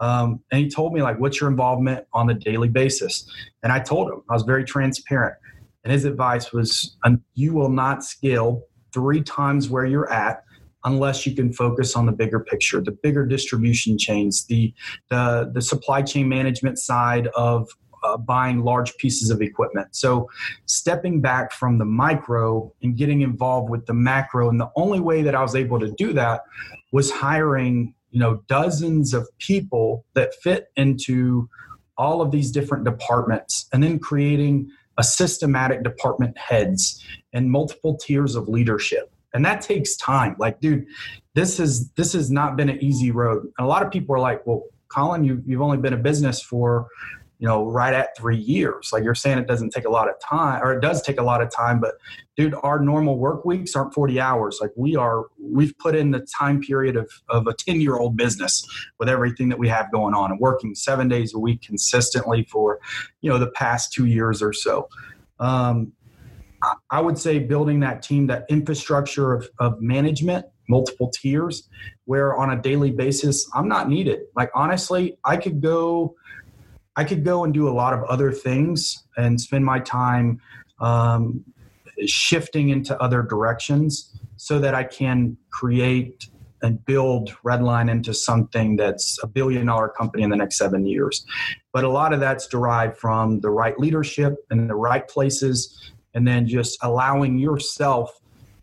Um, 0.02 0.40
and 0.50 0.60
he 0.60 0.68
told 0.68 0.92
me, 0.92 1.00
like, 1.00 1.18
what's 1.20 1.40
your 1.40 1.48
involvement 1.48 2.06
on 2.12 2.26
the 2.26 2.34
daily 2.34 2.68
basis? 2.68 3.24
And 3.62 3.72
I 3.72 3.78
told 3.78 4.10
him, 4.10 4.22
I 4.28 4.34
was 4.34 4.42
very 4.42 4.64
transparent. 4.64 5.36
And 5.84 5.92
his 5.92 6.04
advice 6.04 6.52
was, 6.52 6.96
you 7.34 7.54
will 7.54 7.70
not 7.70 8.04
scale 8.04 8.64
three 8.92 9.22
times 9.22 9.70
where 9.70 9.86
you're 9.86 10.12
at 10.12 10.44
unless 10.84 11.24
you 11.24 11.34
can 11.36 11.52
focus 11.52 11.94
on 11.94 12.06
the 12.06 12.12
bigger 12.12 12.40
picture, 12.40 12.80
the 12.80 12.90
bigger 12.90 13.24
distribution 13.24 13.96
chains, 13.96 14.44
the 14.46 14.74
the, 15.10 15.50
the 15.54 15.62
supply 15.62 16.02
chain 16.02 16.28
management 16.28 16.78
side 16.78 17.28
of 17.36 17.68
uh, 18.02 18.16
buying 18.16 18.64
large 18.64 18.96
pieces 18.96 19.30
of 19.30 19.40
equipment. 19.40 19.94
So, 19.94 20.28
stepping 20.66 21.20
back 21.20 21.52
from 21.52 21.78
the 21.78 21.84
micro 21.84 22.72
and 22.82 22.96
getting 22.96 23.20
involved 23.20 23.70
with 23.70 23.86
the 23.86 23.94
macro, 23.94 24.48
and 24.48 24.60
the 24.60 24.70
only 24.74 24.98
way 24.98 25.22
that 25.22 25.34
I 25.36 25.42
was 25.42 25.54
able 25.54 25.78
to 25.78 25.92
do 25.92 26.12
that 26.14 26.42
was 26.90 27.10
hiring, 27.10 27.94
you 28.12 28.20
know, 28.20 28.42
dozens 28.46 29.12
of 29.12 29.28
people 29.38 30.04
that 30.14 30.34
fit 30.42 30.68
into 30.76 31.48
all 31.98 32.22
of 32.22 32.30
these 32.30 32.50
different 32.50 32.84
departments, 32.84 33.68
and 33.72 33.82
then 33.82 33.98
creating 33.98 34.70
a 34.98 35.02
systematic 35.02 35.82
department 35.82 36.36
heads 36.38 37.04
and 37.32 37.50
multiple 37.50 37.96
tiers 37.96 38.34
of 38.36 38.48
leadership. 38.48 39.10
And 39.34 39.44
that 39.44 39.62
takes 39.62 39.96
time. 39.96 40.36
Like 40.38 40.60
dude 40.60 40.86
this 41.34 41.58
is 41.58 41.90
this 41.92 42.12
has 42.12 42.30
not 42.30 42.56
been 42.56 42.68
an 42.68 42.78
easy 42.82 43.10
road. 43.10 43.44
And 43.56 43.64
a 43.64 43.66
lot 43.66 43.82
of 43.82 43.90
people 43.90 44.14
are 44.14 44.20
like 44.20 44.46
well 44.46 44.64
colin 44.88 45.24
you, 45.24 45.42
you've 45.46 45.62
only 45.62 45.78
been 45.78 45.94
a 45.94 45.98
business 45.98 46.42
for 46.42 46.86
you 47.42 47.48
know 47.48 47.68
right 47.68 47.92
at 47.92 48.16
three 48.16 48.36
years. 48.36 48.90
Like 48.92 49.02
you're 49.02 49.16
saying 49.16 49.38
it 49.38 49.48
doesn't 49.48 49.70
take 49.70 49.84
a 49.84 49.90
lot 49.90 50.08
of 50.08 50.14
time 50.20 50.62
or 50.62 50.72
it 50.74 50.80
does 50.80 51.02
take 51.02 51.18
a 51.18 51.24
lot 51.24 51.42
of 51.42 51.50
time 51.50 51.80
but 51.80 51.96
dude 52.36 52.54
our 52.62 52.78
normal 52.78 53.18
work 53.18 53.44
weeks 53.44 53.74
aren't 53.74 53.92
40 53.92 54.20
hours. 54.20 54.58
Like 54.60 54.70
we 54.76 54.94
are 54.94 55.24
we've 55.40 55.76
put 55.78 55.96
in 55.96 56.12
the 56.12 56.24
time 56.38 56.60
period 56.60 56.94
of, 56.94 57.10
of 57.28 57.48
a 57.48 57.52
10 57.52 57.80
year 57.80 57.96
old 57.96 58.16
business 58.16 58.64
with 59.00 59.08
everything 59.08 59.48
that 59.48 59.58
we 59.58 59.66
have 59.66 59.90
going 59.90 60.14
on 60.14 60.30
and 60.30 60.38
working 60.38 60.76
seven 60.76 61.08
days 61.08 61.34
a 61.34 61.38
week 61.40 61.62
consistently 61.62 62.44
for 62.44 62.78
you 63.22 63.28
know 63.28 63.38
the 63.38 63.50
past 63.50 63.92
two 63.92 64.06
years 64.06 64.40
or 64.40 64.52
so. 64.52 64.88
Um, 65.40 65.92
I 66.90 67.00
would 67.00 67.18
say 67.18 67.40
building 67.40 67.80
that 67.80 68.02
team, 68.02 68.28
that 68.28 68.46
infrastructure 68.48 69.32
of, 69.32 69.50
of 69.58 69.82
management, 69.82 70.46
multiple 70.68 71.10
tiers, 71.10 71.68
where 72.04 72.36
on 72.36 72.56
a 72.56 72.62
daily 72.62 72.92
basis, 72.92 73.50
I'm 73.52 73.66
not 73.66 73.88
needed. 73.88 74.20
Like 74.36 74.50
honestly, 74.54 75.18
I 75.24 75.38
could 75.38 75.60
go, 75.60 76.14
I 76.96 77.04
could 77.04 77.24
go 77.24 77.44
and 77.44 77.54
do 77.54 77.68
a 77.68 77.72
lot 77.72 77.94
of 77.94 78.02
other 78.04 78.32
things 78.32 79.04
and 79.16 79.40
spend 79.40 79.64
my 79.64 79.80
time 79.80 80.40
um, 80.80 81.44
shifting 82.06 82.68
into 82.68 83.00
other 83.00 83.22
directions 83.22 84.18
so 84.36 84.58
that 84.58 84.74
I 84.74 84.84
can 84.84 85.36
create 85.50 86.28
and 86.62 86.84
build 86.84 87.30
Redline 87.44 87.90
into 87.90 88.14
something 88.14 88.76
that's 88.76 89.18
a 89.22 89.26
billion 89.26 89.66
dollar 89.66 89.88
company 89.88 90.22
in 90.22 90.30
the 90.30 90.36
next 90.36 90.58
seven 90.58 90.86
years. 90.86 91.26
But 91.72 91.84
a 91.84 91.88
lot 91.88 92.12
of 92.12 92.20
that's 92.20 92.46
derived 92.46 92.96
from 92.98 93.40
the 93.40 93.50
right 93.50 93.78
leadership 93.78 94.36
and 94.50 94.70
the 94.70 94.74
right 94.74 95.06
places 95.08 95.92
and 96.14 96.26
then 96.26 96.46
just 96.46 96.78
allowing 96.82 97.38
yourself 97.38 98.20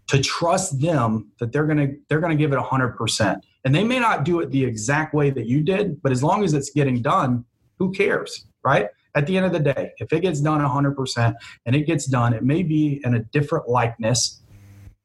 to 0.07 0.21
trust 0.21 0.79
them 0.81 1.31
that 1.39 1.51
they're 1.51 1.67
to 1.67 1.95
they're 2.07 2.19
to 2.19 2.35
give 2.35 2.51
it 2.51 2.57
100% 2.57 3.41
and 3.63 3.75
they 3.75 3.83
may 3.83 3.99
not 3.99 4.23
do 4.23 4.39
it 4.39 4.49
the 4.49 4.63
exact 4.63 5.13
way 5.13 5.29
that 5.29 5.45
you 5.45 5.61
did 5.61 6.01
but 6.01 6.11
as 6.11 6.23
long 6.23 6.43
as 6.43 6.53
it's 6.53 6.71
getting 6.71 6.99
done 7.01 7.45
who 7.79 7.91
cares 7.91 8.45
right 8.63 8.89
at 9.15 9.27
the 9.27 9.37
end 9.37 9.45
of 9.45 9.51
the 9.51 9.59
day, 9.59 9.91
if 9.97 10.13
it 10.13 10.21
gets 10.21 10.39
done 10.39 10.61
100% 10.61 11.35
and 11.65 11.75
it 11.75 11.85
gets 11.85 12.05
done, 12.05 12.33
it 12.33 12.43
may 12.43 12.63
be 12.63 13.01
in 13.03 13.15
a 13.15 13.19
different 13.19 13.67
likeness. 13.67 14.41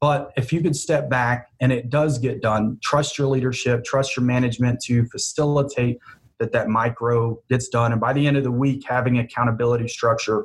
But 0.01 0.33
if 0.37 0.53
you 0.53 0.61
could 0.61 0.77
step 0.77 1.09
back 1.09 1.49
and 1.61 1.73
it 1.73 1.89
does 1.89 2.19
get 2.19 2.43
done, 2.43 2.79
trust 2.83 3.17
your 3.17 3.29
leadership, 3.29 3.85
trust 3.85 4.17
your 4.17 4.25
management 4.25 4.81
to 4.85 5.07
facilitate 5.07 5.99
that 6.39 6.53
that 6.53 6.69
micro 6.69 7.41
gets 7.49 7.69
done. 7.69 7.93
And 7.93 8.01
by 8.01 8.13
the 8.13 8.27
end 8.27 8.37
of 8.37 8.45
the 8.45 8.51
week, 8.51 8.85
having 8.87 9.19
accountability 9.19 9.89
structure 9.89 10.45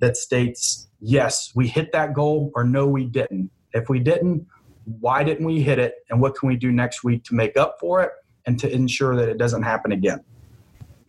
that 0.00 0.16
states, 0.16 0.88
yes, 1.00 1.52
we 1.54 1.68
hit 1.68 1.92
that 1.92 2.12
goal 2.12 2.52
or 2.54 2.64
no, 2.64 2.86
we 2.86 3.06
didn't. 3.06 3.50
If 3.72 3.88
we 3.88 4.00
didn't, 4.00 4.46
why 4.84 5.22
didn't 5.22 5.46
we 5.46 5.62
hit 5.62 5.78
it? 5.78 5.94
And 6.10 6.20
what 6.20 6.34
can 6.34 6.48
we 6.48 6.56
do 6.56 6.72
next 6.72 7.02
week 7.02 7.24
to 7.24 7.34
make 7.34 7.56
up 7.56 7.76
for 7.80 8.02
it 8.02 8.10
and 8.46 8.58
to 8.60 8.70
ensure 8.70 9.16
that 9.16 9.28
it 9.28 9.38
doesn't 9.38 9.62
happen 9.62 9.92
again? 9.92 10.20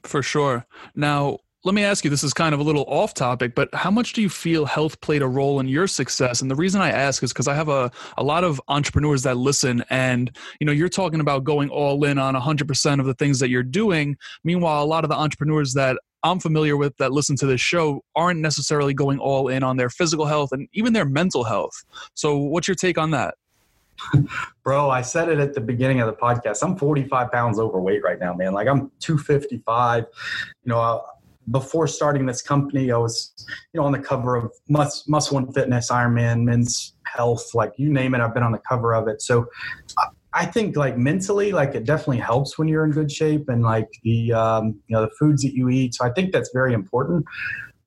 For 0.04 0.22
sure. 0.24 0.66
Now, 0.96 1.40
let 1.66 1.76
me 1.76 1.84
ask 1.84 2.06
you 2.06 2.10
this 2.10 2.24
is 2.24 2.34
kind 2.34 2.54
of 2.54 2.62
a 2.62 2.64
little 2.64 2.86
off 2.88 3.14
topic 3.14 3.54
but 3.54 3.68
how 3.76 3.92
much 3.92 4.14
do 4.14 4.22
you 4.22 4.30
feel 4.30 4.66
health 4.66 5.00
played 5.02 5.22
a 5.22 5.28
role 5.28 5.60
in 5.60 5.68
your 5.68 5.88
success? 5.88 6.42
And 6.42 6.50
the 6.50 6.56
reason 6.56 6.82
i 6.82 6.90
ask 6.90 7.22
is 7.22 7.34
because 7.34 7.48
i 7.48 7.54
have 7.54 7.68
a, 7.68 7.92
a 8.18 8.24
lot 8.24 8.44
of 8.44 8.62
entrepreneurs 8.70 9.24
that 9.24 9.36
listen 9.36 9.84
and 9.90 10.36
you 10.60 10.66
know 10.66 10.72
you're 10.72 10.90
talking 10.90 11.20
about 11.20 11.44
going 11.44 11.70
all 11.70 12.04
in 12.06 12.18
on 12.18 12.34
100% 12.34 13.00
of 13.00 13.06
the 13.06 13.14
things 13.16 13.40
that 13.40 13.50
you're 13.50 13.64
doing. 13.64 14.16
Meanwhile 14.44 14.84
a 14.84 14.86
lot 14.86 15.04
of 15.04 15.10
the 15.10 15.18
entrepreneurs 15.18 15.74
that 15.74 15.98
i'm 16.24 16.40
familiar 16.40 16.78
with 16.78 16.96
that 16.98 17.12
listen 17.12 17.36
to 17.38 17.46
this 17.46 17.62
show 17.62 18.02
aren't 18.16 18.40
necessarily 18.40 18.94
going 18.94 19.20
all 19.20 19.48
in 19.48 19.64
on 19.64 19.78
their 19.78 19.90
physical 19.90 20.26
health 20.26 20.52
and 20.52 20.68
even 20.74 20.94
their 20.94 21.06
mental 21.06 21.44
health. 21.44 21.84
So 22.14 22.38
what's 22.38 22.68
your 22.68 22.76
take 22.76 22.98
on 22.98 23.12
that 23.12 23.36
Bro, 24.64 24.90
I 24.90 25.02
said 25.02 25.30
it 25.30 25.40
at 25.40 25.54
the 25.54 25.62
beginning 25.62 26.02
of 26.02 26.08
the 26.08 26.14
podcast. 26.14 26.64
I'm 26.64 26.78
45 26.78 27.32
pounds 27.32 27.60
overweight 27.60 28.04
right 28.04 28.20
now, 28.20 28.34
man. 28.34 28.54
Like 28.54 28.68
I'm 28.68 28.92
255. 29.00 30.06
You 30.64 30.70
know, 30.70 31.04
before 31.52 31.88
starting 31.88 32.26
this 32.26 32.42
company, 32.42 32.92
I 32.92 32.98
was, 32.98 33.34
you 33.74 33.80
know, 33.80 33.86
on 33.86 33.92
the 33.92 34.00
cover 34.00 34.36
of 34.36 34.52
Mus- 34.68 35.08
Muscle 35.08 35.38
and 35.38 35.54
Fitness, 35.54 35.90
Ironman, 35.90 36.44
Men's 36.44 36.94
Health, 37.06 37.56
like 37.56 37.74
you 37.78 37.92
name 37.92 38.14
it, 38.14 38.22
I've 38.22 38.34
been 38.34 38.44
on 38.44 38.52
the 38.52 38.62
cover 38.70 38.94
of 38.94 39.08
it. 39.08 39.22
So 39.22 39.48
I 40.34 40.46
think 40.46 40.76
like 40.76 40.98
mentally, 40.98 41.52
like 41.52 41.74
it 41.74 41.86
definitely 41.86 42.20
helps 42.20 42.58
when 42.58 42.68
you're 42.68 42.86
in 42.86 42.92
good 42.92 43.12
shape 43.12 43.50
and 43.50 43.64
like 43.64 43.90
the, 44.04 44.32
um, 44.34 44.80
you 44.88 44.96
know, 44.96 45.02
the 45.02 45.12
foods 45.20 45.42
that 45.42 45.54
you 45.54 45.70
eat. 45.70 45.96
So 45.96 46.06
I 46.06 46.12
think 46.12 46.32
that's 46.32 46.52
very 46.54 46.74
important. 46.74 47.26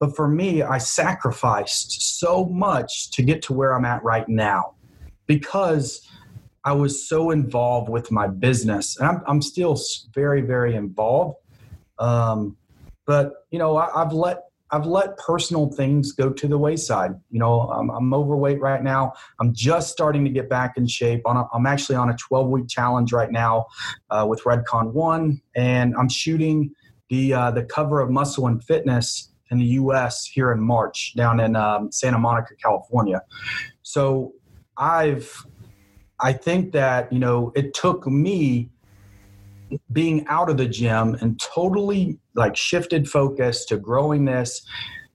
But 0.01 0.17
for 0.17 0.27
me, 0.27 0.63
I 0.63 0.79
sacrificed 0.79 2.19
so 2.19 2.47
much 2.47 3.13
to 3.13 3.23
get 3.23 3.43
to 3.43 3.53
where 3.53 3.73
I'm 3.73 3.85
at 3.85 4.03
right 4.03 4.29
now 4.29 4.75
because 5.27 6.09
I 6.65 6.73
was 6.73 7.09
so 7.09 7.31
involved 7.31 7.89
with 7.89 8.11
my 8.11 8.29
business. 8.29 8.97
And 8.97 9.09
I'm, 9.09 9.23
I'm 9.27 9.43
still 9.43 9.79
very, 10.15 10.43
very 10.43 10.75
involved. 10.75 11.37
Um, 11.99 12.57
but 13.07 13.33
you 13.51 13.59
know, 13.59 13.77
I, 13.77 13.91
have 13.97 14.13
let 14.13 14.45
I've 14.71 14.87
let 14.87 15.19
personal 15.19 15.71
things 15.71 16.13
go 16.13 16.31
to 16.31 16.49
the 16.49 16.57
wayside. 16.57 17.13
You 17.31 17.39
know, 17.41 17.61
I'm, 17.63 17.91
I'm 17.91 18.15
overweight 18.15 18.59
right 18.61 18.83
now. 18.83 19.13
I'm 19.39 19.53
just 19.53 19.93
starting 19.93 20.25
to 20.25 20.31
get 20.31 20.49
back 20.49 20.79
in 20.79 20.87
shape. 20.87 21.23
On 21.27 21.37
a, 21.37 21.45
I'm 21.53 21.67
actually 21.67 21.97
on 21.97 22.09
a 22.09 22.17
12 22.17 22.49
week 22.49 22.69
challenge 22.69 23.13
right 23.13 23.31
now 23.31 23.67
uh, 24.11 24.25
with 24.29 24.43
Redcon 24.45 24.93
One, 24.93 25.43
and 25.55 25.95
I'm 25.99 26.09
shooting 26.09 26.73
the 27.11 27.35
uh, 27.35 27.51
the 27.51 27.65
cover 27.65 28.01
of 28.01 28.11
Muscle 28.11 28.47
and 28.47 28.65
Fitness 28.65 29.31
in 29.51 29.59
the 29.59 29.67
U.S. 29.67 30.25
here 30.25 30.51
in 30.53 30.61
March 30.61 31.13
down 31.17 31.39
in 31.39 31.55
um, 31.55 31.93
Santa 31.93 32.19
Monica, 32.19 32.55
California. 32.57 33.21
So 33.83 34.33
I've 34.77 35.47
I 36.21 36.33
think 36.33 36.73
that 36.73 37.13
you 37.13 37.19
know 37.19 37.53
it 37.55 37.75
took 37.75 38.07
me 38.07 38.71
being 39.93 40.27
out 40.29 40.51
of 40.51 40.57
the 40.57 40.67
gym 40.67 41.17
and 41.21 41.41
totally 41.41 42.19
like 42.35 42.57
shifted 42.57 43.09
focus 43.09 43.65
to 43.67 43.77
growing 43.77 44.25
this. 44.25 44.63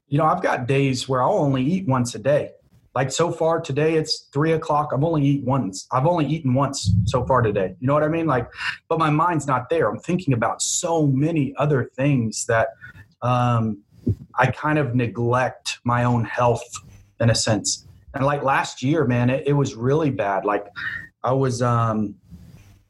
You 0.08 0.18
know, 0.18 0.26
I've 0.26 0.42
got 0.42 0.68
days 0.68 1.08
where 1.08 1.22
I'll 1.22 1.38
only 1.38 1.64
eat 1.64 1.88
once 1.88 2.16
a 2.16 2.20
day. 2.20 2.52
Like 2.96 3.12
so 3.12 3.32
far 3.32 3.62
today, 3.62 3.94
it's 3.94 4.28
three 4.34 4.54
o'clock. 4.54 4.90
I've 4.92 5.04
only 5.04 5.24
eaten 5.24 5.46
once. 5.46 5.88
I've 5.92 6.08
only 6.08 6.26
eaten 6.26 6.56
once 6.56 6.92
so 7.06 7.24
far 7.26 7.44
today. 7.44 7.76
You 7.80 7.88
know 7.88 7.94
what 7.94 8.04
I 8.04 8.08
mean? 8.08 8.26
Like, 8.26 8.50
but 8.90 8.98
my 8.98 9.12
mind's 9.12 9.46
not 9.46 9.70
there. 9.70 9.88
I'm 9.88 10.00
thinking 10.00 10.34
about 10.34 10.64
so 10.64 11.06
many 11.06 11.54
other 11.58 11.92
things 11.96 12.48
that 12.48 12.70
um, 13.22 13.84
I 14.34 14.48
kind 14.48 14.80
of 14.80 14.96
neglect 14.96 15.80
my 15.84 16.06
own 16.06 16.26
health 16.26 16.64
in 17.20 17.30
a 17.30 17.36
sense. 17.36 17.87
And 18.18 18.26
like 18.26 18.44
last 18.44 18.82
year, 18.82 19.06
man, 19.06 19.30
it, 19.30 19.48
it 19.48 19.54
was 19.54 19.76
really 19.76 20.10
bad. 20.10 20.44
Like 20.44 20.66
I 21.24 21.34
was, 21.34 21.62
um, 21.62 22.16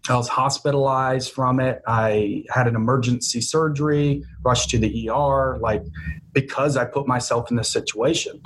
I 0.09 0.15
was 0.15 0.29
hospitalized 0.29 1.33
from 1.33 1.59
it. 1.59 1.81
I 1.85 2.45
had 2.49 2.67
an 2.67 2.75
emergency 2.75 3.41
surgery, 3.41 4.23
rushed 4.41 4.69
to 4.69 4.77
the 4.77 5.09
ER, 5.09 5.57
like 5.59 5.83
because 6.31 6.77
I 6.77 6.85
put 6.85 7.07
myself 7.07 7.51
in 7.51 7.57
this 7.57 7.69
situation. 7.69 8.41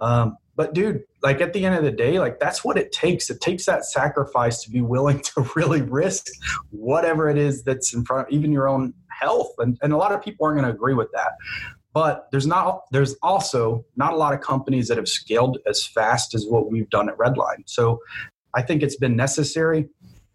Um, 0.00 0.38
but 0.56 0.72
dude, 0.72 1.02
like 1.22 1.40
at 1.42 1.52
the 1.52 1.66
end 1.66 1.74
of 1.74 1.84
the 1.84 1.90
day, 1.90 2.18
like 2.18 2.40
that's 2.40 2.64
what 2.64 2.78
it 2.78 2.92
takes. 2.92 3.28
It 3.28 3.40
takes 3.42 3.66
that 3.66 3.84
sacrifice 3.84 4.62
to 4.64 4.70
be 4.70 4.80
willing 4.80 5.20
to 5.34 5.46
really 5.54 5.82
risk 5.82 6.26
whatever 6.70 7.28
it 7.28 7.36
is 7.36 7.62
that's 7.62 7.92
in 7.92 8.04
front, 8.04 8.28
of 8.28 8.32
even 8.32 8.52
your 8.52 8.68
own 8.68 8.94
health. 9.08 9.52
And, 9.58 9.78
and 9.82 9.92
a 9.92 9.98
lot 9.98 10.12
of 10.12 10.22
people 10.22 10.46
aren't 10.46 10.58
going 10.58 10.70
to 10.70 10.74
agree 10.74 10.94
with 10.94 11.10
that. 11.12 11.32
But 11.94 12.28
there's 12.30 12.46
not 12.46 12.82
there's 12.90 13.14
also 13.22 13.84
not 13.96 14.14
a 14.14 14.16
lot 14.16 14.32
of 14.32 14.40
companies 14.40 14.88
that 14.88 14.96
have 14.96 15.08
scaled 15.08 15.58
as 15.66 15.84
fast 15.86 16.34
as 16.34 16.46
what 16.46 16.70
we've 16.70 16.88
done 16.88 17.08
at 17.08 17.18
Redline. 17.18 17.64
So 17.66 18.00
I 18.54 18.62
think 18.62 18.82
it's 18.82 18.96
been 18.96 19.16
necessary. 19.16 19.88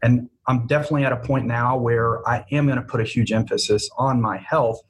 And 0.03 0.29
I'm 0.47 0.67
definitely 0.67 1.03
at 1.05 1.11
a 1.11 1.17
point 1.17 1.45
now 1.45 1.77
where 1.77 2.27
I 2.27 2.45
am 2.51 2.67
going 2.67 2.77
to 2.77 2.83
put 2.83 3.01
a 3.01 3.03
huge 3.03 3.31
emphasis 3.31 3.89
on 3.97 4.21
my 4.21 4.37
health, 4.37 4.81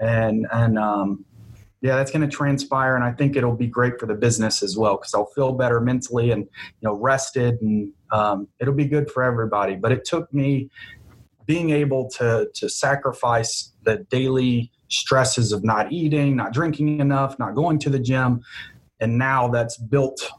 and 0.00 0.46
and 0.52 0.78
um, 0.78 1.24
yeah, 1.80 1.96
that's 1.96 2.10
going 2.10 2.28
to 2.28 2.36
transpire, 2.36 2.96
and 2.96 3.04
I 3.04 3.12
think 3.12 3.36
it'll 3.36 3.56
be 3.56 3.68
great 3.68 4.00
for 4.00 4.06
the 4.06 4.14
business 4.14 4.62
as 4.62 4.76
well 4.76 4.96
because 4.96 5.14
I'll 5.14 5.26
feel 5.26 5.52
better 5.52 5.80
mentally 5.80 6.32
and 6.32 6.42
you 6.42 6.88
know 6.88 6.94
rested, 6.94 7.62
and 7.62 7.92
um, 8.10 8.48
it'll 8.58 8.74
be 8.74 8.86
good 8.86 9.10
for 9.10 9.22
everybody. 9.22 9.76
But 9.76 9.92
it 9.92 10.04
took 10.04 10.32
me 10.34 10.70
being 11.46 11.70
able 11.70 12.10
to 12.10 12.48
to 12.54 12.68
sacrifice 12.68 13.72
the 13.84 13.98
daily 14.10 14.72
stresses 14.88 15.52
of 15.52 15.64
not 15.64 15.92
eating, 15.92 16.36
not 16.36 16.52
drinking 16.52 17.00
enough, 17.00 17.38
not 17.38 17.54
going 17.54 17.78
to 17.80 17.90
the 17.90 17.98
gym, 17.98 18.42
and 19.00 19.16
now 19.16 19.48
that's 19.48 19.76
built 19.76 20.30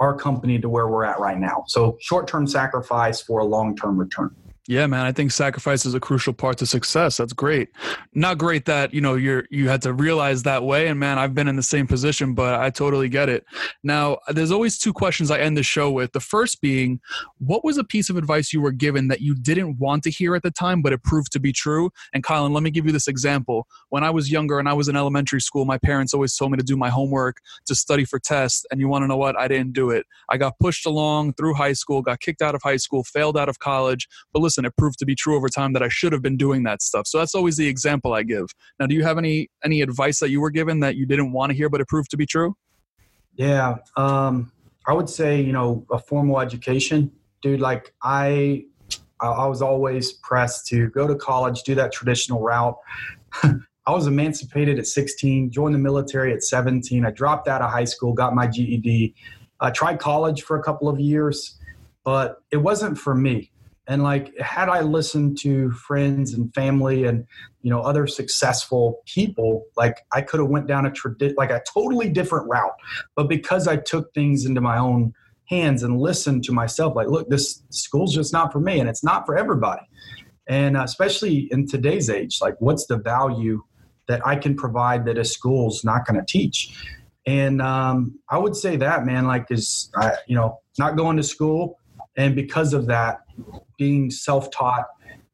our 0.00 0.16
company 0.16 0.58
to 0.60 0.68
where 0.68 0.88
we're 0.88 1.04
at 1.04 1.18
right 1.18 1.38
now. 1.38 1.64
So 1.66 1.96
short 2.00 2.28
term 2.28 2.46
sacrifice 2.46 3.20
for 3.20 3.40
a 3.40 3.44
long 3.44 3.76
term 3.76 3.98
return. 3.98 4.34
Yeah, 4.68 4.86
man, 4.86 5.06
I 5.06 5.12
think 5.12 5.32
sacrifice 5.32 5.86
is 5.86 5.94
a 5.94 6.00
crucial 6.00 6.34
part 6.34 6.58
to 6.58 6.66
success. 6.66 7.16
That's 7.16 7.32
great. 7.32 7.70
Not 8.12 8.36
great 8.36 8.66
that, 8.66 8.92
you 8.92 9.00
know, 9.00 9.14
you're 9.14 9.46
you 9.50 9.66
had 9.66 9.80
to 9.82 9.94
realize 9.94 10.42
that 10.42 10.62
way 10.62 10.88
and 10.88 11.00
man, 11.00 11.18
I've 11.18 11.34
been 11.34 11.48
in 11.48 11.56
the 11.56 11.62
same 11.62 11.86
position, 11.86 12.34
but 12.34 12.60
I 12.60 12.68
totally 12.68 13.08
get 13.08 13.30
it. 13.30 13.46
Now, 13.82 14.18
there's 14.28 14.50
always 14.50 14.76
two 14.76 14.92
questions 14.92 15.30
I 15.30 15.38
end 15.38 15.56
the 15.56 15.62
show 15.62 15.90
with. 15.90 16.12
The 16.12 16.20
first 16.20 16.60
being, 16.60 17.00
what 17.38 17.64
was 17.64 17.78
a 17.78 17.84
piece 17.84 18.10
of 18.10 18.18
advice 18.18 18.52
you 18.52 18.60
were 18.60 18.70
given 18.70 19.08
that 19.08 19.22
you 19.22 19.34
didn't 19.34 19.78
want 19.78 20.02
to 20.02 20.10
hear 20.10 20.34
at 20.34 20.42
the 20.42 20.50
time 20.50 20.82
but 20.82 20.92
it 20.92 21.02
proved 21.02 21.32
to 21.32 21.40
be 21.40 21.50
true? 21.50 21.88
And 22.12 22.22
Colin, 22.22 22.52
let 22.52 22.62
me 22.62 22.70
give 22.70 22.84
you 22.84 22.92
this 22.92 23.08
example. 23.08 23.66
When 23.88 24.04
I 24.04 24.10
was 24.10 24.30
younger 24.30 24.58
and 24.58 24.68
I 24.68 24.74
was 24.74 24.86
in 24.86 24.96
elementary 24.96 25.40
school, 25.40 25.64
my 25.64 25.78
parents 25.78 26.12
always 26.12 26.36
told 26.36 26.50
me 26.50 26.58
to 26.58 26.62
do 26.62 26.76
my 26.76 26.90
homework, 26.90 27.38
to 27.64 27.74
study 27.74 28.04
for 28.04 28.18
tests, 28.18 28.66
and 28.70 28.80
you 28.80 28.88
want 28.88 29.02
to 29.02 29.06
know 29.06 29.16
what? 29.16 29.34
I 29.38 29.48
didn't 29.48 29.72
do 29.72 29.88
it. 29.88 30.04
I 30.28 30.36
got 30.36 30.58
pushed 30.58 30.84
along 30.84 31.32
through 31.34 31.54
high 31.54 31.72
school, 31.72 32.02
got 32.02 32.20
kicked 32.20 32.42
out 32.42 32.54
of 32.54 32.60
high 32.62 32.76
school, 32.76 33.02
failed 33.02 33.38
out 33.38 33.48
of 33.48 33.60
college. 33.60 34.06
But 34.34 34.42
listen, 34.42 34.57
listen, 34.58 34.66
it 34.66 34.76
proved 34.76 34.98
to 34.98 35.06
be 35.06 35.14
true 35.14 35.36
over 35.36 35.48
time 35.48 35.72
that 35.72 35.82
I 35.82 35.88
should 35.88 36.12
have 36.12 36.22
been 36.22 36.36
doing 36.36 36.64
that 36.64 36.82
stuff. 36.82 37.06
So 37.06 37.18
that's 37.18 37.34
always 37.34 37.56
the 37.56 37.66
example 37.66 38.12
I 38.12 38.22
give. 38.22 38.46
Now, 38.80 38.86
do 38.86 38.94
you 38.94 39.04
have 39.04 39.18
any 39.18 39.48
any 39.64 39.82
advice 39.82 40.18
that 40.20 40.30
you 40.30 40.40
were 40.40 40.50
given 40.50 40.80
that 40.80 40.96
you 40.96 41.06
didn't 41.06 41.32
want 41.32 41.50
to 41.50 41.56
hear 41.56 41.68
but 41.68 41.80
it 41.80 41.88
proved 41.88 42.10
to 42.10 42.16
be 42.16 42.26
true? 42.26 42.54
Yeah, 43.36 43.76
um, 43.96 44.50
I 44.86 44.92
would 44.92 45.08
say 45.08 45.40
you 45.40 45.52
know 45.52 45.86
a 45.90 45.98
formal 45.98 46.40
education, 46.40 47.10
dude. 47.42 47.60
Like 47.60 47.94
I, 48.02 48.64
I 49.20 49.46
was 49.46 49.62
always 49.62 50.12
pressed 50.12 50.66
to 50.68 50.88
go 50.90 51.06
to 51.06 51.14
college, 51.14 51.62
do 51.62 51.74
that 51.76 51.92
traditional 51.92 52.40
route. 52.40 52.76
I 53.42 53.92
was 53.92 54.06
emancipated 54.06 54.78
at 54.78 54.86
16, 54.86 55.50
joined 55.50 55.74
the 55.74 55.78
military 55.78 56.34
at 56.34 56.42
17. 56.42 57.06
I 57.06 57.10
dropped 57.10 57.48
out 57.48 57.62
of 57.62 57.70
high 57.70 57.84
school, 57.86 58.12
got 58.12 58.34
my 58.34 58.46
GED. 58.46 59.14
I 59.60 59.70
tried 59.70 59.98
college 59.98 60.42
for 60.42 60.58
a 60.58 60.62
couple 60.62 60.90
of 60.90 61.00
years, 61.00 61.58
but 62.04 62.42
it 62.50 62.58
wasn't 62.58 62.98
for 62.98 63.14
me 63.14 63.50
and 63.88 64.02
like 64.02 64.38
had 64.38 64.68
i 64.68 64.80
listened 64.80 65.36
to 65.38 65.70
friends 65.72 66.34
and 66.34 66.54
family 66.54 67.04
and 67.04 67.26
you 67.62 67.70
know 67.70 67.80
other 67.80 68.06
successful 68.06 69.02
people 69.06 69.64
like 69.76 70.06
i 70.12 70.20
could 70.20 70.38
have 70.38 70.48
went 70.48 70.68
down 70.68 70.86
a 70.86 70.90
tradi- 70.90 71.34
like 71.36 71.50
a 71.50 71.62
totally 71.72 72.08
different 72.08 72.48
route. 72.48 72.76
But 73.16 73.28
because 73.28 73.66
i 73.66 73.76
took 73.76 74.14
things 74.14 74.44
into 74.44 74.60
my 74.60 74.78
own 74.78 75.12
hands 75.46 75.82
and 75.82 75.98
listened 75.98 76.44
to 76.44 76.52
myself 76.52 76.94
like 76.94 77.08
look 77.08 77.28
this 77.30 77.62
school's 77.70 78.14
just 78.14 78.32
not 78.32 78.52
for 78.52 78.60
me 78.60 78.78
and 78.78 78.88
it's 78.88 79.02
not 79.02 79.26
for 79.26 79.36
everybody. 79.36 79.82
And 80.46 80.76
uh, 80.76 80.82
especially 80.84 81.48
in 81.50 81.66
today's 81.66 82.08
age 82.08 82.38
like 82.40 82.54
what's 82.60 82.86
the 82.86 82.98
value 82.98 83.62
that 84.06 84.26
i 84.26 84.36
can 84.36 84.54
provide 84.54 85.06
that 85.06 85.18
a 85.18 85.24
school's 85.24 85.82
not 85.82 86.06
going 86.06 86.20
to 86.20 86.26
teach? 86.26 86.76
And 87.26 87.60
um, 87.62 88.18
i 88.28 88.38
would 88.38 88.54
say 88.54 88.76
that 88.76 89.06
man 89.06 89.26
like 89.26 89.46
is 89.50 89.90
uh, 90.00 90.12
you 90.26 90.36
know 90.36 90.60
not 90.78 90.96
going 90.96 91.16
to 91.16 91.22
school 91.22 91.77
and 92.18 92.34
because 92.34 92.74
of 92.74 92.84
that 92.86 93.20
being 93.78 94.10
self-taught 94.10 94.86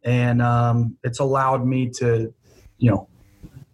and 0.04 0.40
um, 0.40 0.96
it's 1.02 1.18
allowed 1.18 1.66
me 1.66 1.88
to 1.88 2.32
you 2.78 2.90
know 2.90 3.08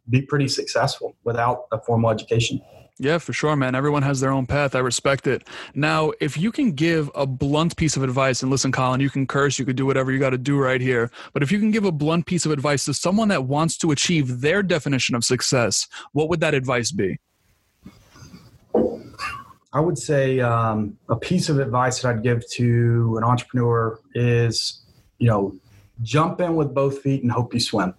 be 0.09 0.23
pretty 0.23 0.49
successful 0.49 1.15
without 1.25 1.67
a 1.73 1.79
formal 1.79 2.11
education. 2.11 2.61
Yeah, 2.99 3.17
for 3.17 3.33
sure, 3.33 3.57
man. 3.57 3.75
Everyone 3.75 4.03
has 4.03 4.21
their 4.21 4.31
own 4.31 4.45
path. 4.45 4.75
I 4.75 4.81
respect 4.81 5.27
it. 5.27 5.49
Now, 5.75 6.13
if 6.21 6.37
you 6.37 6.53
can 6.53 6.73
give 6.73 7.11
a 7.15 7.27
blunt 7.27 7.77
piece 7.77 7.97
of 7.97 8.03
advice, 8.03 8.43
and 8.43 8.51
listen, 8.51 8.73
Colin, 8.73 9.01
you 9.01 9.09
can 9.09 9.27
curse, 9.27 9.59
you 9.59 9.65
could 9.65 9.77
do 9.77 9.87
whatever 9.87 10.13
you 10.13 10.19
got 10.19 10.31
to 10.31 10.39
do 10.39 10.59
right 10.59 10.83
here. 10.83 11.11
But 11.33 11.43
if 11.43 11.51
you 11.51 11.59
can 11.59 11.71
give 11.71 11.87
a 11.87 11.93
blunt 11.93 12.27
piece 12.27 12.45
of 12.45 12.53
advice 12.53 12.85
to 12.85 12.93
someone 12.93 13.29
that 13.29 13.45
wants 13.45 13.79
to 13.79 13.91
achieve 13.91 14.43
their 14.43 14.63
definition 14.63 15.15
of 15.15 15.25
success, 15.25 15.87
what 16.13 16.29
would 16.29 16.41
that 16.41 16.53
advice 16.53 16.93
be? 16.93 17.19
I 19.73 19.81
would 19.81 19.99
say 19.99 20.41
um, 20.41 20.97
a 21.09 21.17
piece 21.17 21.49
of 21.49 21.61
advice 21.61 22.03
that 22.03 22.09
I'd 22.09 22.23
give 22.23 22.49
to 22.53 23.17
an 23.17 23.25
entrepreneur 23.25 23.99
is, 24.15 24.83
you 25.19 25.29
know, 25.29 25.55
jump 26.03 26.41
in 26.41 26.57
with 26.57 26.75
both 26.75 27.01
feet 27.01 27.23
and 27.23 27.31
hope 27.31 27.55
you 27.55 27.61
swim 27.61 27.95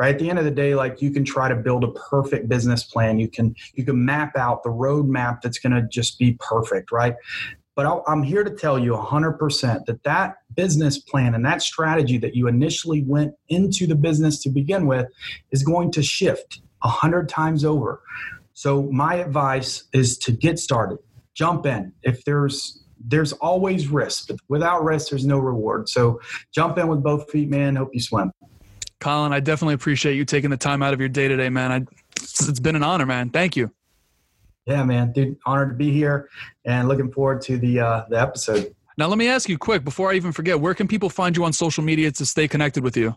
right? 0.00 0.14
At 0.14 0.18
the 0.18 0.30
end 0.30 0.38
of 0.38 0.46
the 0.46 0.50
day 0.50 0.74
like 0.74 1.02
you 1.02 1.10
can 1.10 1.26
try 1.26 1.50
to 1.50 1.54
build 1.54 1.84
a 1.84 1.88
perfect 1.88 2.48
business 2.48 2.82
plan. 2.82 3.18
You 3.18 3.28
can 3.28 3.54
you 3.74 3.84
can 3.84 4.02
map 4.02 4.34
out 4.34 4.62
the 4.62 4.70
roadmap 4.70 5.42
that's 5.42 5.58
going 5.58 5.74
to 5.74 5.82
just 5.82 6.18
be 6.18 6.38
perfect 6.40 6.90
right? 6.90 7.14
But 7.76 7.86
i 7.86 8.12
am 8.12 8.22
here 8.22 8.42
to 8.42 8.50
tell 8.50 8.78
you 8.78 8.92
100% 8.92 9.84
that 9.84 10.02
that 10.02 10.36
business 10.54 10.98
plan 10.98 11.34
and 11.34 11.44
that 11.44 11.62
strategy 11.62 12.16
that 12.18 12.34
you 12.34 12.48
initially 12.48 13.02
went 13.02 13.34
into 13.48 13.86
the 13.86 13.94
business 13.94 14.42
to 14.42 14.48
begin 14.48 14.86
with 14.86 15.06
is 15.50 15.62
going 15.62 15.90
to 15.92 16.02
shift 16.02 16.62
100 16.80 17.28
times 17.28 17.62
over 17.62 18.00
so 18.60 18.82
my 18.92 19.14
advice 19.14 19.84
is 19.92 20.18
to 20.18 20.32
get 20.32 20.58
started 20.58 20.98
jump 21.34 21.64
in 21.64 21.92
if 22.02 22.22
there's 22.24 22.84
there's 23.12 23.32
always 23.34 23.88
risk 23.88 24.28
but 24.28 24.36
without 24.48 24.84
risk 24.84 25.08
there's 25.10 25.24
no 25.24 25.38
reward 25.38 25.88
so 25.88 26.20
jump 26.52 26.76
in 26.76 26.86
with 26.86 27.02
both 27.02 27.30
feet 27.30 27.48
man 27.48 27.76
hope 27.76 27.90
you 27.92 28.00
swim 28.00 28.30
Colin, 29.00 29.32
I 29.32 29.40
definitely 29.40 29.74
appreciate 29.74 30.14
you 30.14 30.26
taking 30.26 30.50
the 30.50 30.58
time 30.58 30.82
out 30.82 30.92
of 30.92 31.00
your 31.00 31.08
day 31.08 31.26
today, 31.26 31.48
man. 31.48 31.72
I, 31.72 31.86
it's 32.16 32.60
been 32.60 32.76
an 32.76 32.82
honor, 32.82 33.06
man. 33.06 33.30
Thank 33.30 33.56
you. 33.56 33.72
Yeah, 34.66 34.84
man, 34.84 35.12
dude, 35.12 35.38
honored 35.46 35.70
to 35.70 35.74
be 35.74 35.90
here, 35.90 36.28
and 36.66 36.86
looking 36.86 37.10
forward 37.10 37.40
to 37.42 37.56
the 37.56 37.80
uh, 37.80 38.04
the 38.10 38.20
episode. 38.20 38.74
Now, 38.98 39.06
let 39.06 39.16
me 39.16 39.26
ask 39.26 39.48
you 39.48 39.56
quick 39.56 39.84
before 39.84 40.12
I 40.12 40.16
even 40.16 40.32
forget. 40.32 40.60
Where 40.60 40.74
can 40.74 40.86
people 40.86 41.08
find 41.08 41.34
you 41.34 41.44
on 41.44 41.54
social 41.54 41.82
media 41.82 42.12
to 42.12 42.26
stay 42.26 42.46
connected 42.46 42.84
with 42.84 42.94
you? 42.94 43.16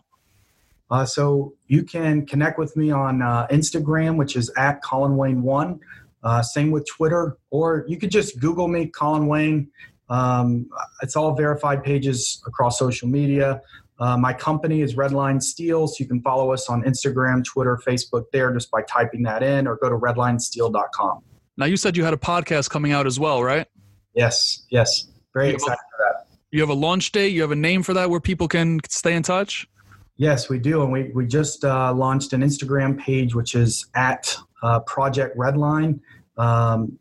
Uh, 0.90 1.04
so 1.04 1.54
you 1.66 1.82
can 1.82 2.26
connect 2.26 2.58
with 2.58 2.76
me 2.76 2.90
on 2.90 3.22
uh, 3.22 3.46
Instagram, 3.48 4.16
which 4.16 4.36
is 4.36 4.50
at 4.56 4.82
Colin 4.82 5.16
Wayne 5.16 5.42
One. 5.42 5.80
Uh, 6.22 6.42
same 6.42 6.70
with 6.70 6.86
Twitter, 6.86 7.36
or 7.50 7.84
you 7.86 7.98
could 7.98 8.10
just 8.10 8.40
Google 8.40 8.68
me, 8.68 8.86
Colin 8.86 9.26
Wayne. 9.26 9.68
Um, 10.08 10.68
it's 11.02 11.16
all 11.16 11.34
verified 11.34 11.82
pages 11.82 12.42
across 12.46 12.78
social 12.78 13.08
media. 13.08 13.60
Uh, 13.98 14.16
my 14.16 14.32
company 14.32 14.80
is 14.80 14.96
Redline 14.96 15.42
Steel, 15.42 15.86
so 15.86 15.96
you 16.00 16.06
can 16.06 16.20
follow 16.20 16.52
us 16.52 16.68
on 16.68 16.82
Instagram, 16.82 17.44
Twitter, 17.44 17.78
Facebook 17.86 18.24
there 18.32 18.52
just 18.52 18.70
by 18.70 18.82
typing 18.82 19.22
that 19.22 19.42
in 19.42 19.66
or 19.66 19.76
go 19.76 19.88
to 19.88 19.96
redlinesteel.com. 19.96 21.20
Now, 21.56 21.66
you 21.66 21.76
said 21.76 21.96
you 21.96 22.04
had 22.04 22.14
a 22.14 22.18
podcast 22.18 22.70
coming 22.70 22.92
out 22.92 23.06
as 23.06 23.20
well, 23.20 23.42
right? 23.42 23.66
Yes, 24.14 24.66
yes. 24.70 25.06
Very 25.32 25.48
you 25.48 25.54
excited 25.54 25.74
a, 25.74 25.76
for 25.76 26.04
that. 26.04 26.36
You 26.50 26.60
have 26.60 26.70
a 26.70 26.74
launch 26.74 27.12
date? 27.12 27.28
You 27.28 27.42
have 27.42 27.52
a 27.52 27.56
name 27.56 27.82
for 27.82 27.94
that 27.94 28.10
where 28.10 28.20
people 28.20 28.48
can 28.48 28.80
stay 28.88 29.14
in 29.14 29.22
touch? 29.22 29.68
Yes, 30.16 30.48
we 30.48 30.58
do. 30.58 30.82
And 30.82 30.92
we, 30.92 31.10
we 31.14 31.26
just 31.26 31.64
uh, 31.64 31.92
launched 31.92 32.32
an 32.32 32.42
Instagram 32.42 32.98
page, 32.98 33.34
which 33.34 33.54
is 33.54 33.86
at 33.94 34.36
uh, 34.62 34.80
Project 34.80 35.36
Redline. 35.36 36.00
Um, 36.36 36.98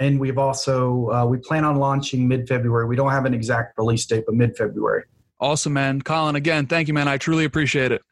and 0.00 0.18
we've 0.18 0.38
also, 0.38 1.10
uh, 1.10 1.26
we 1.26 1.38
plan 1.38 1.64
on 1.64 1.76
launching 1.76 2.26
mid 2.26 2.48
February. 2.48 2.86
We 2.86 2.96
don't 2.96 3.10
have 3.10 3.24
an 3.24 3.34
exact 3.34 3.76
release 3.76 4.06
date, 4.06 4.24
but 4.26 4.34
mid 4.34 4.56
February. 4.56 5.04
Awesome, 5.40 5.72
man. 5.72 6.02
Colin, 6.02 6.36
again, 6.36 6.66
thank 6.66 6.88
you, 6.88 6.94
man. 6.94 7.08
I 7.08 7.18
truly 7.18 7.44
appreciate 7.44 7.92
it. 7.92 8.02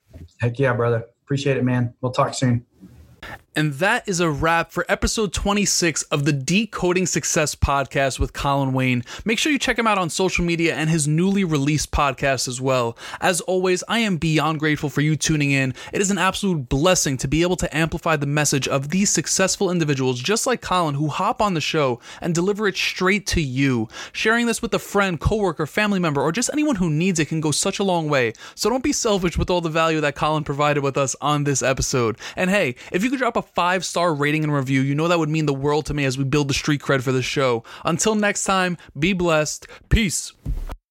Heck 0.40 0.58
yeah, 0.58 0.72
brother. 0.72 1.04
Appreciate 1.24 1.56
it, 1.56 1.64
man. 1.64 1.94
We'll 2.00 2.12
talk 2.12 2.34
soon. 2.34 2.64
And 3.56 3.72
that 3.74 4.06
is 4.06 4.20
a 4.20 4.28
wrap 4.28 4.70
for 4.70 4.84
episode 4.86 5.32
26 5.32 6.02
of 6.02 6.26
the 6.26 6.32
Decoding 6.34 7.06
Success 7.06 7.54
podcast 7.54 8.20
with 8.20 8.34
Colin 8.34 8.74
Wayne. 8.74 9.02
Make 9.24 9.38
sure 9.38 9.50
you 9.50 9.58
check 9.58 9.78
him 9.78 9.86
out 9.86 9.96
on 9.96 10.10
social 10.10 10.44
media 10.44 10.74
and 10.74 10.90
his 10.90 11.08
newly 11.08 11.42
released 11.42 11.90
podcast 11.90 12.48
as 12.48 12.60
well. 12.60 12.98
As 13.18 13.40
always, 13.40 13.82
I 13.88 14.00
am 14.00 14.18
beyond 14.18 14.58
grateful 14.60 14.90
for 14.90 15.00
you 15.00 15.16
tuning 15.16 15.52
in. 15.52 15.72
It 15.94 16.02
is 16.02 16.10
an 16.10 16.18
absolute 16.18 16.68
blessing 16.68 17.16
to 17.16 17.28
be 17.28 17.40
able 17.40 17.56
to 17.56 17.74
amplify 17.74 18.16
the 18.16 18.26
message 18.26 18.68
of 18.68 18.90
these 18.90 19.08
successful 19.08 19.70
individuals 19.70 20.20
just 20.20 20.46
like 20.46 20.60
Colin 20.60 20.96
who 20.96 21.08
hop 21.08 21.40
on 21.40 21.54
the 21.54 21.60
show 21.62 21.98
and 22.20 22.34
deliver 22.34 22.68
it 22.68 22.76
straight 22.76 23.26
to 23.28 23.40
you. 23.40 23.88
Sharing 24.12 24.44
this 24.44 24.60
with 24.60 24.74
a 24.74 24.78
friend, 24.78 25.18
coworker, 25.18 25.66
family 25.66 25.98
member, 25.98 26.20
or 26.20 26.30
just 26.30 26.50
anyone 26.52 26.76
who 26.76 26.90
needs 26.90 27.18
it 27.18 27.28
can 27.28 27.40
go 27.40 27.52
such 27.52 27.78
a 27.78 27.84
long 27.84 28.10
way. 28.10 28.34
So 28.54 28.68
don't 28.68 28.84
be 28.84 28.92
selfish 28.92 29.38
with 29.38 29.48
all 29.48 29.62
the 29.62 29.70
value 29.70 30.02
that 30.02 30.14
Colin 30.14 30.44
provided 30.44 30.82
with 30.82 30.98
us 30.98 31.16
on 31.22 31.44
this 31.44 31.62
episode. 31.62 32.18
And 32.36 32.50
hey, 32.50 32.74
if 32.92 33.02
you 33.02 33.08
could 33.08 33.18
drop 33.18 33.36
a 33.36 33.45
five 33.54 33.84
star 33.84 34.14
rating 34.14 34.44
and 34.44 34.52
review. 34.52 34.80
You 34.80 34.94
know 34.94 35.08
that 35.08 35.18
would 35.18 35.28
mean 35.28 35.46
the 35.46 35.54
world 35.54 35.86
to 35.86 35.94
me 35.94 36.04
as 36.04 36.18
we 36.18 36.24
build 36.24 36.48
the 36.48 36.54
street 36.54 36.80
cred 36.80 37.02
for 37.02 37.12
the 37.12 37.22
show. 37.22 37.64
Until 37.84 38.14
next 38.14 38.44
time, 38.44 38.76
be 38.98 39.12
blessed. 39.12 39.66
Peace. 39.88 40.32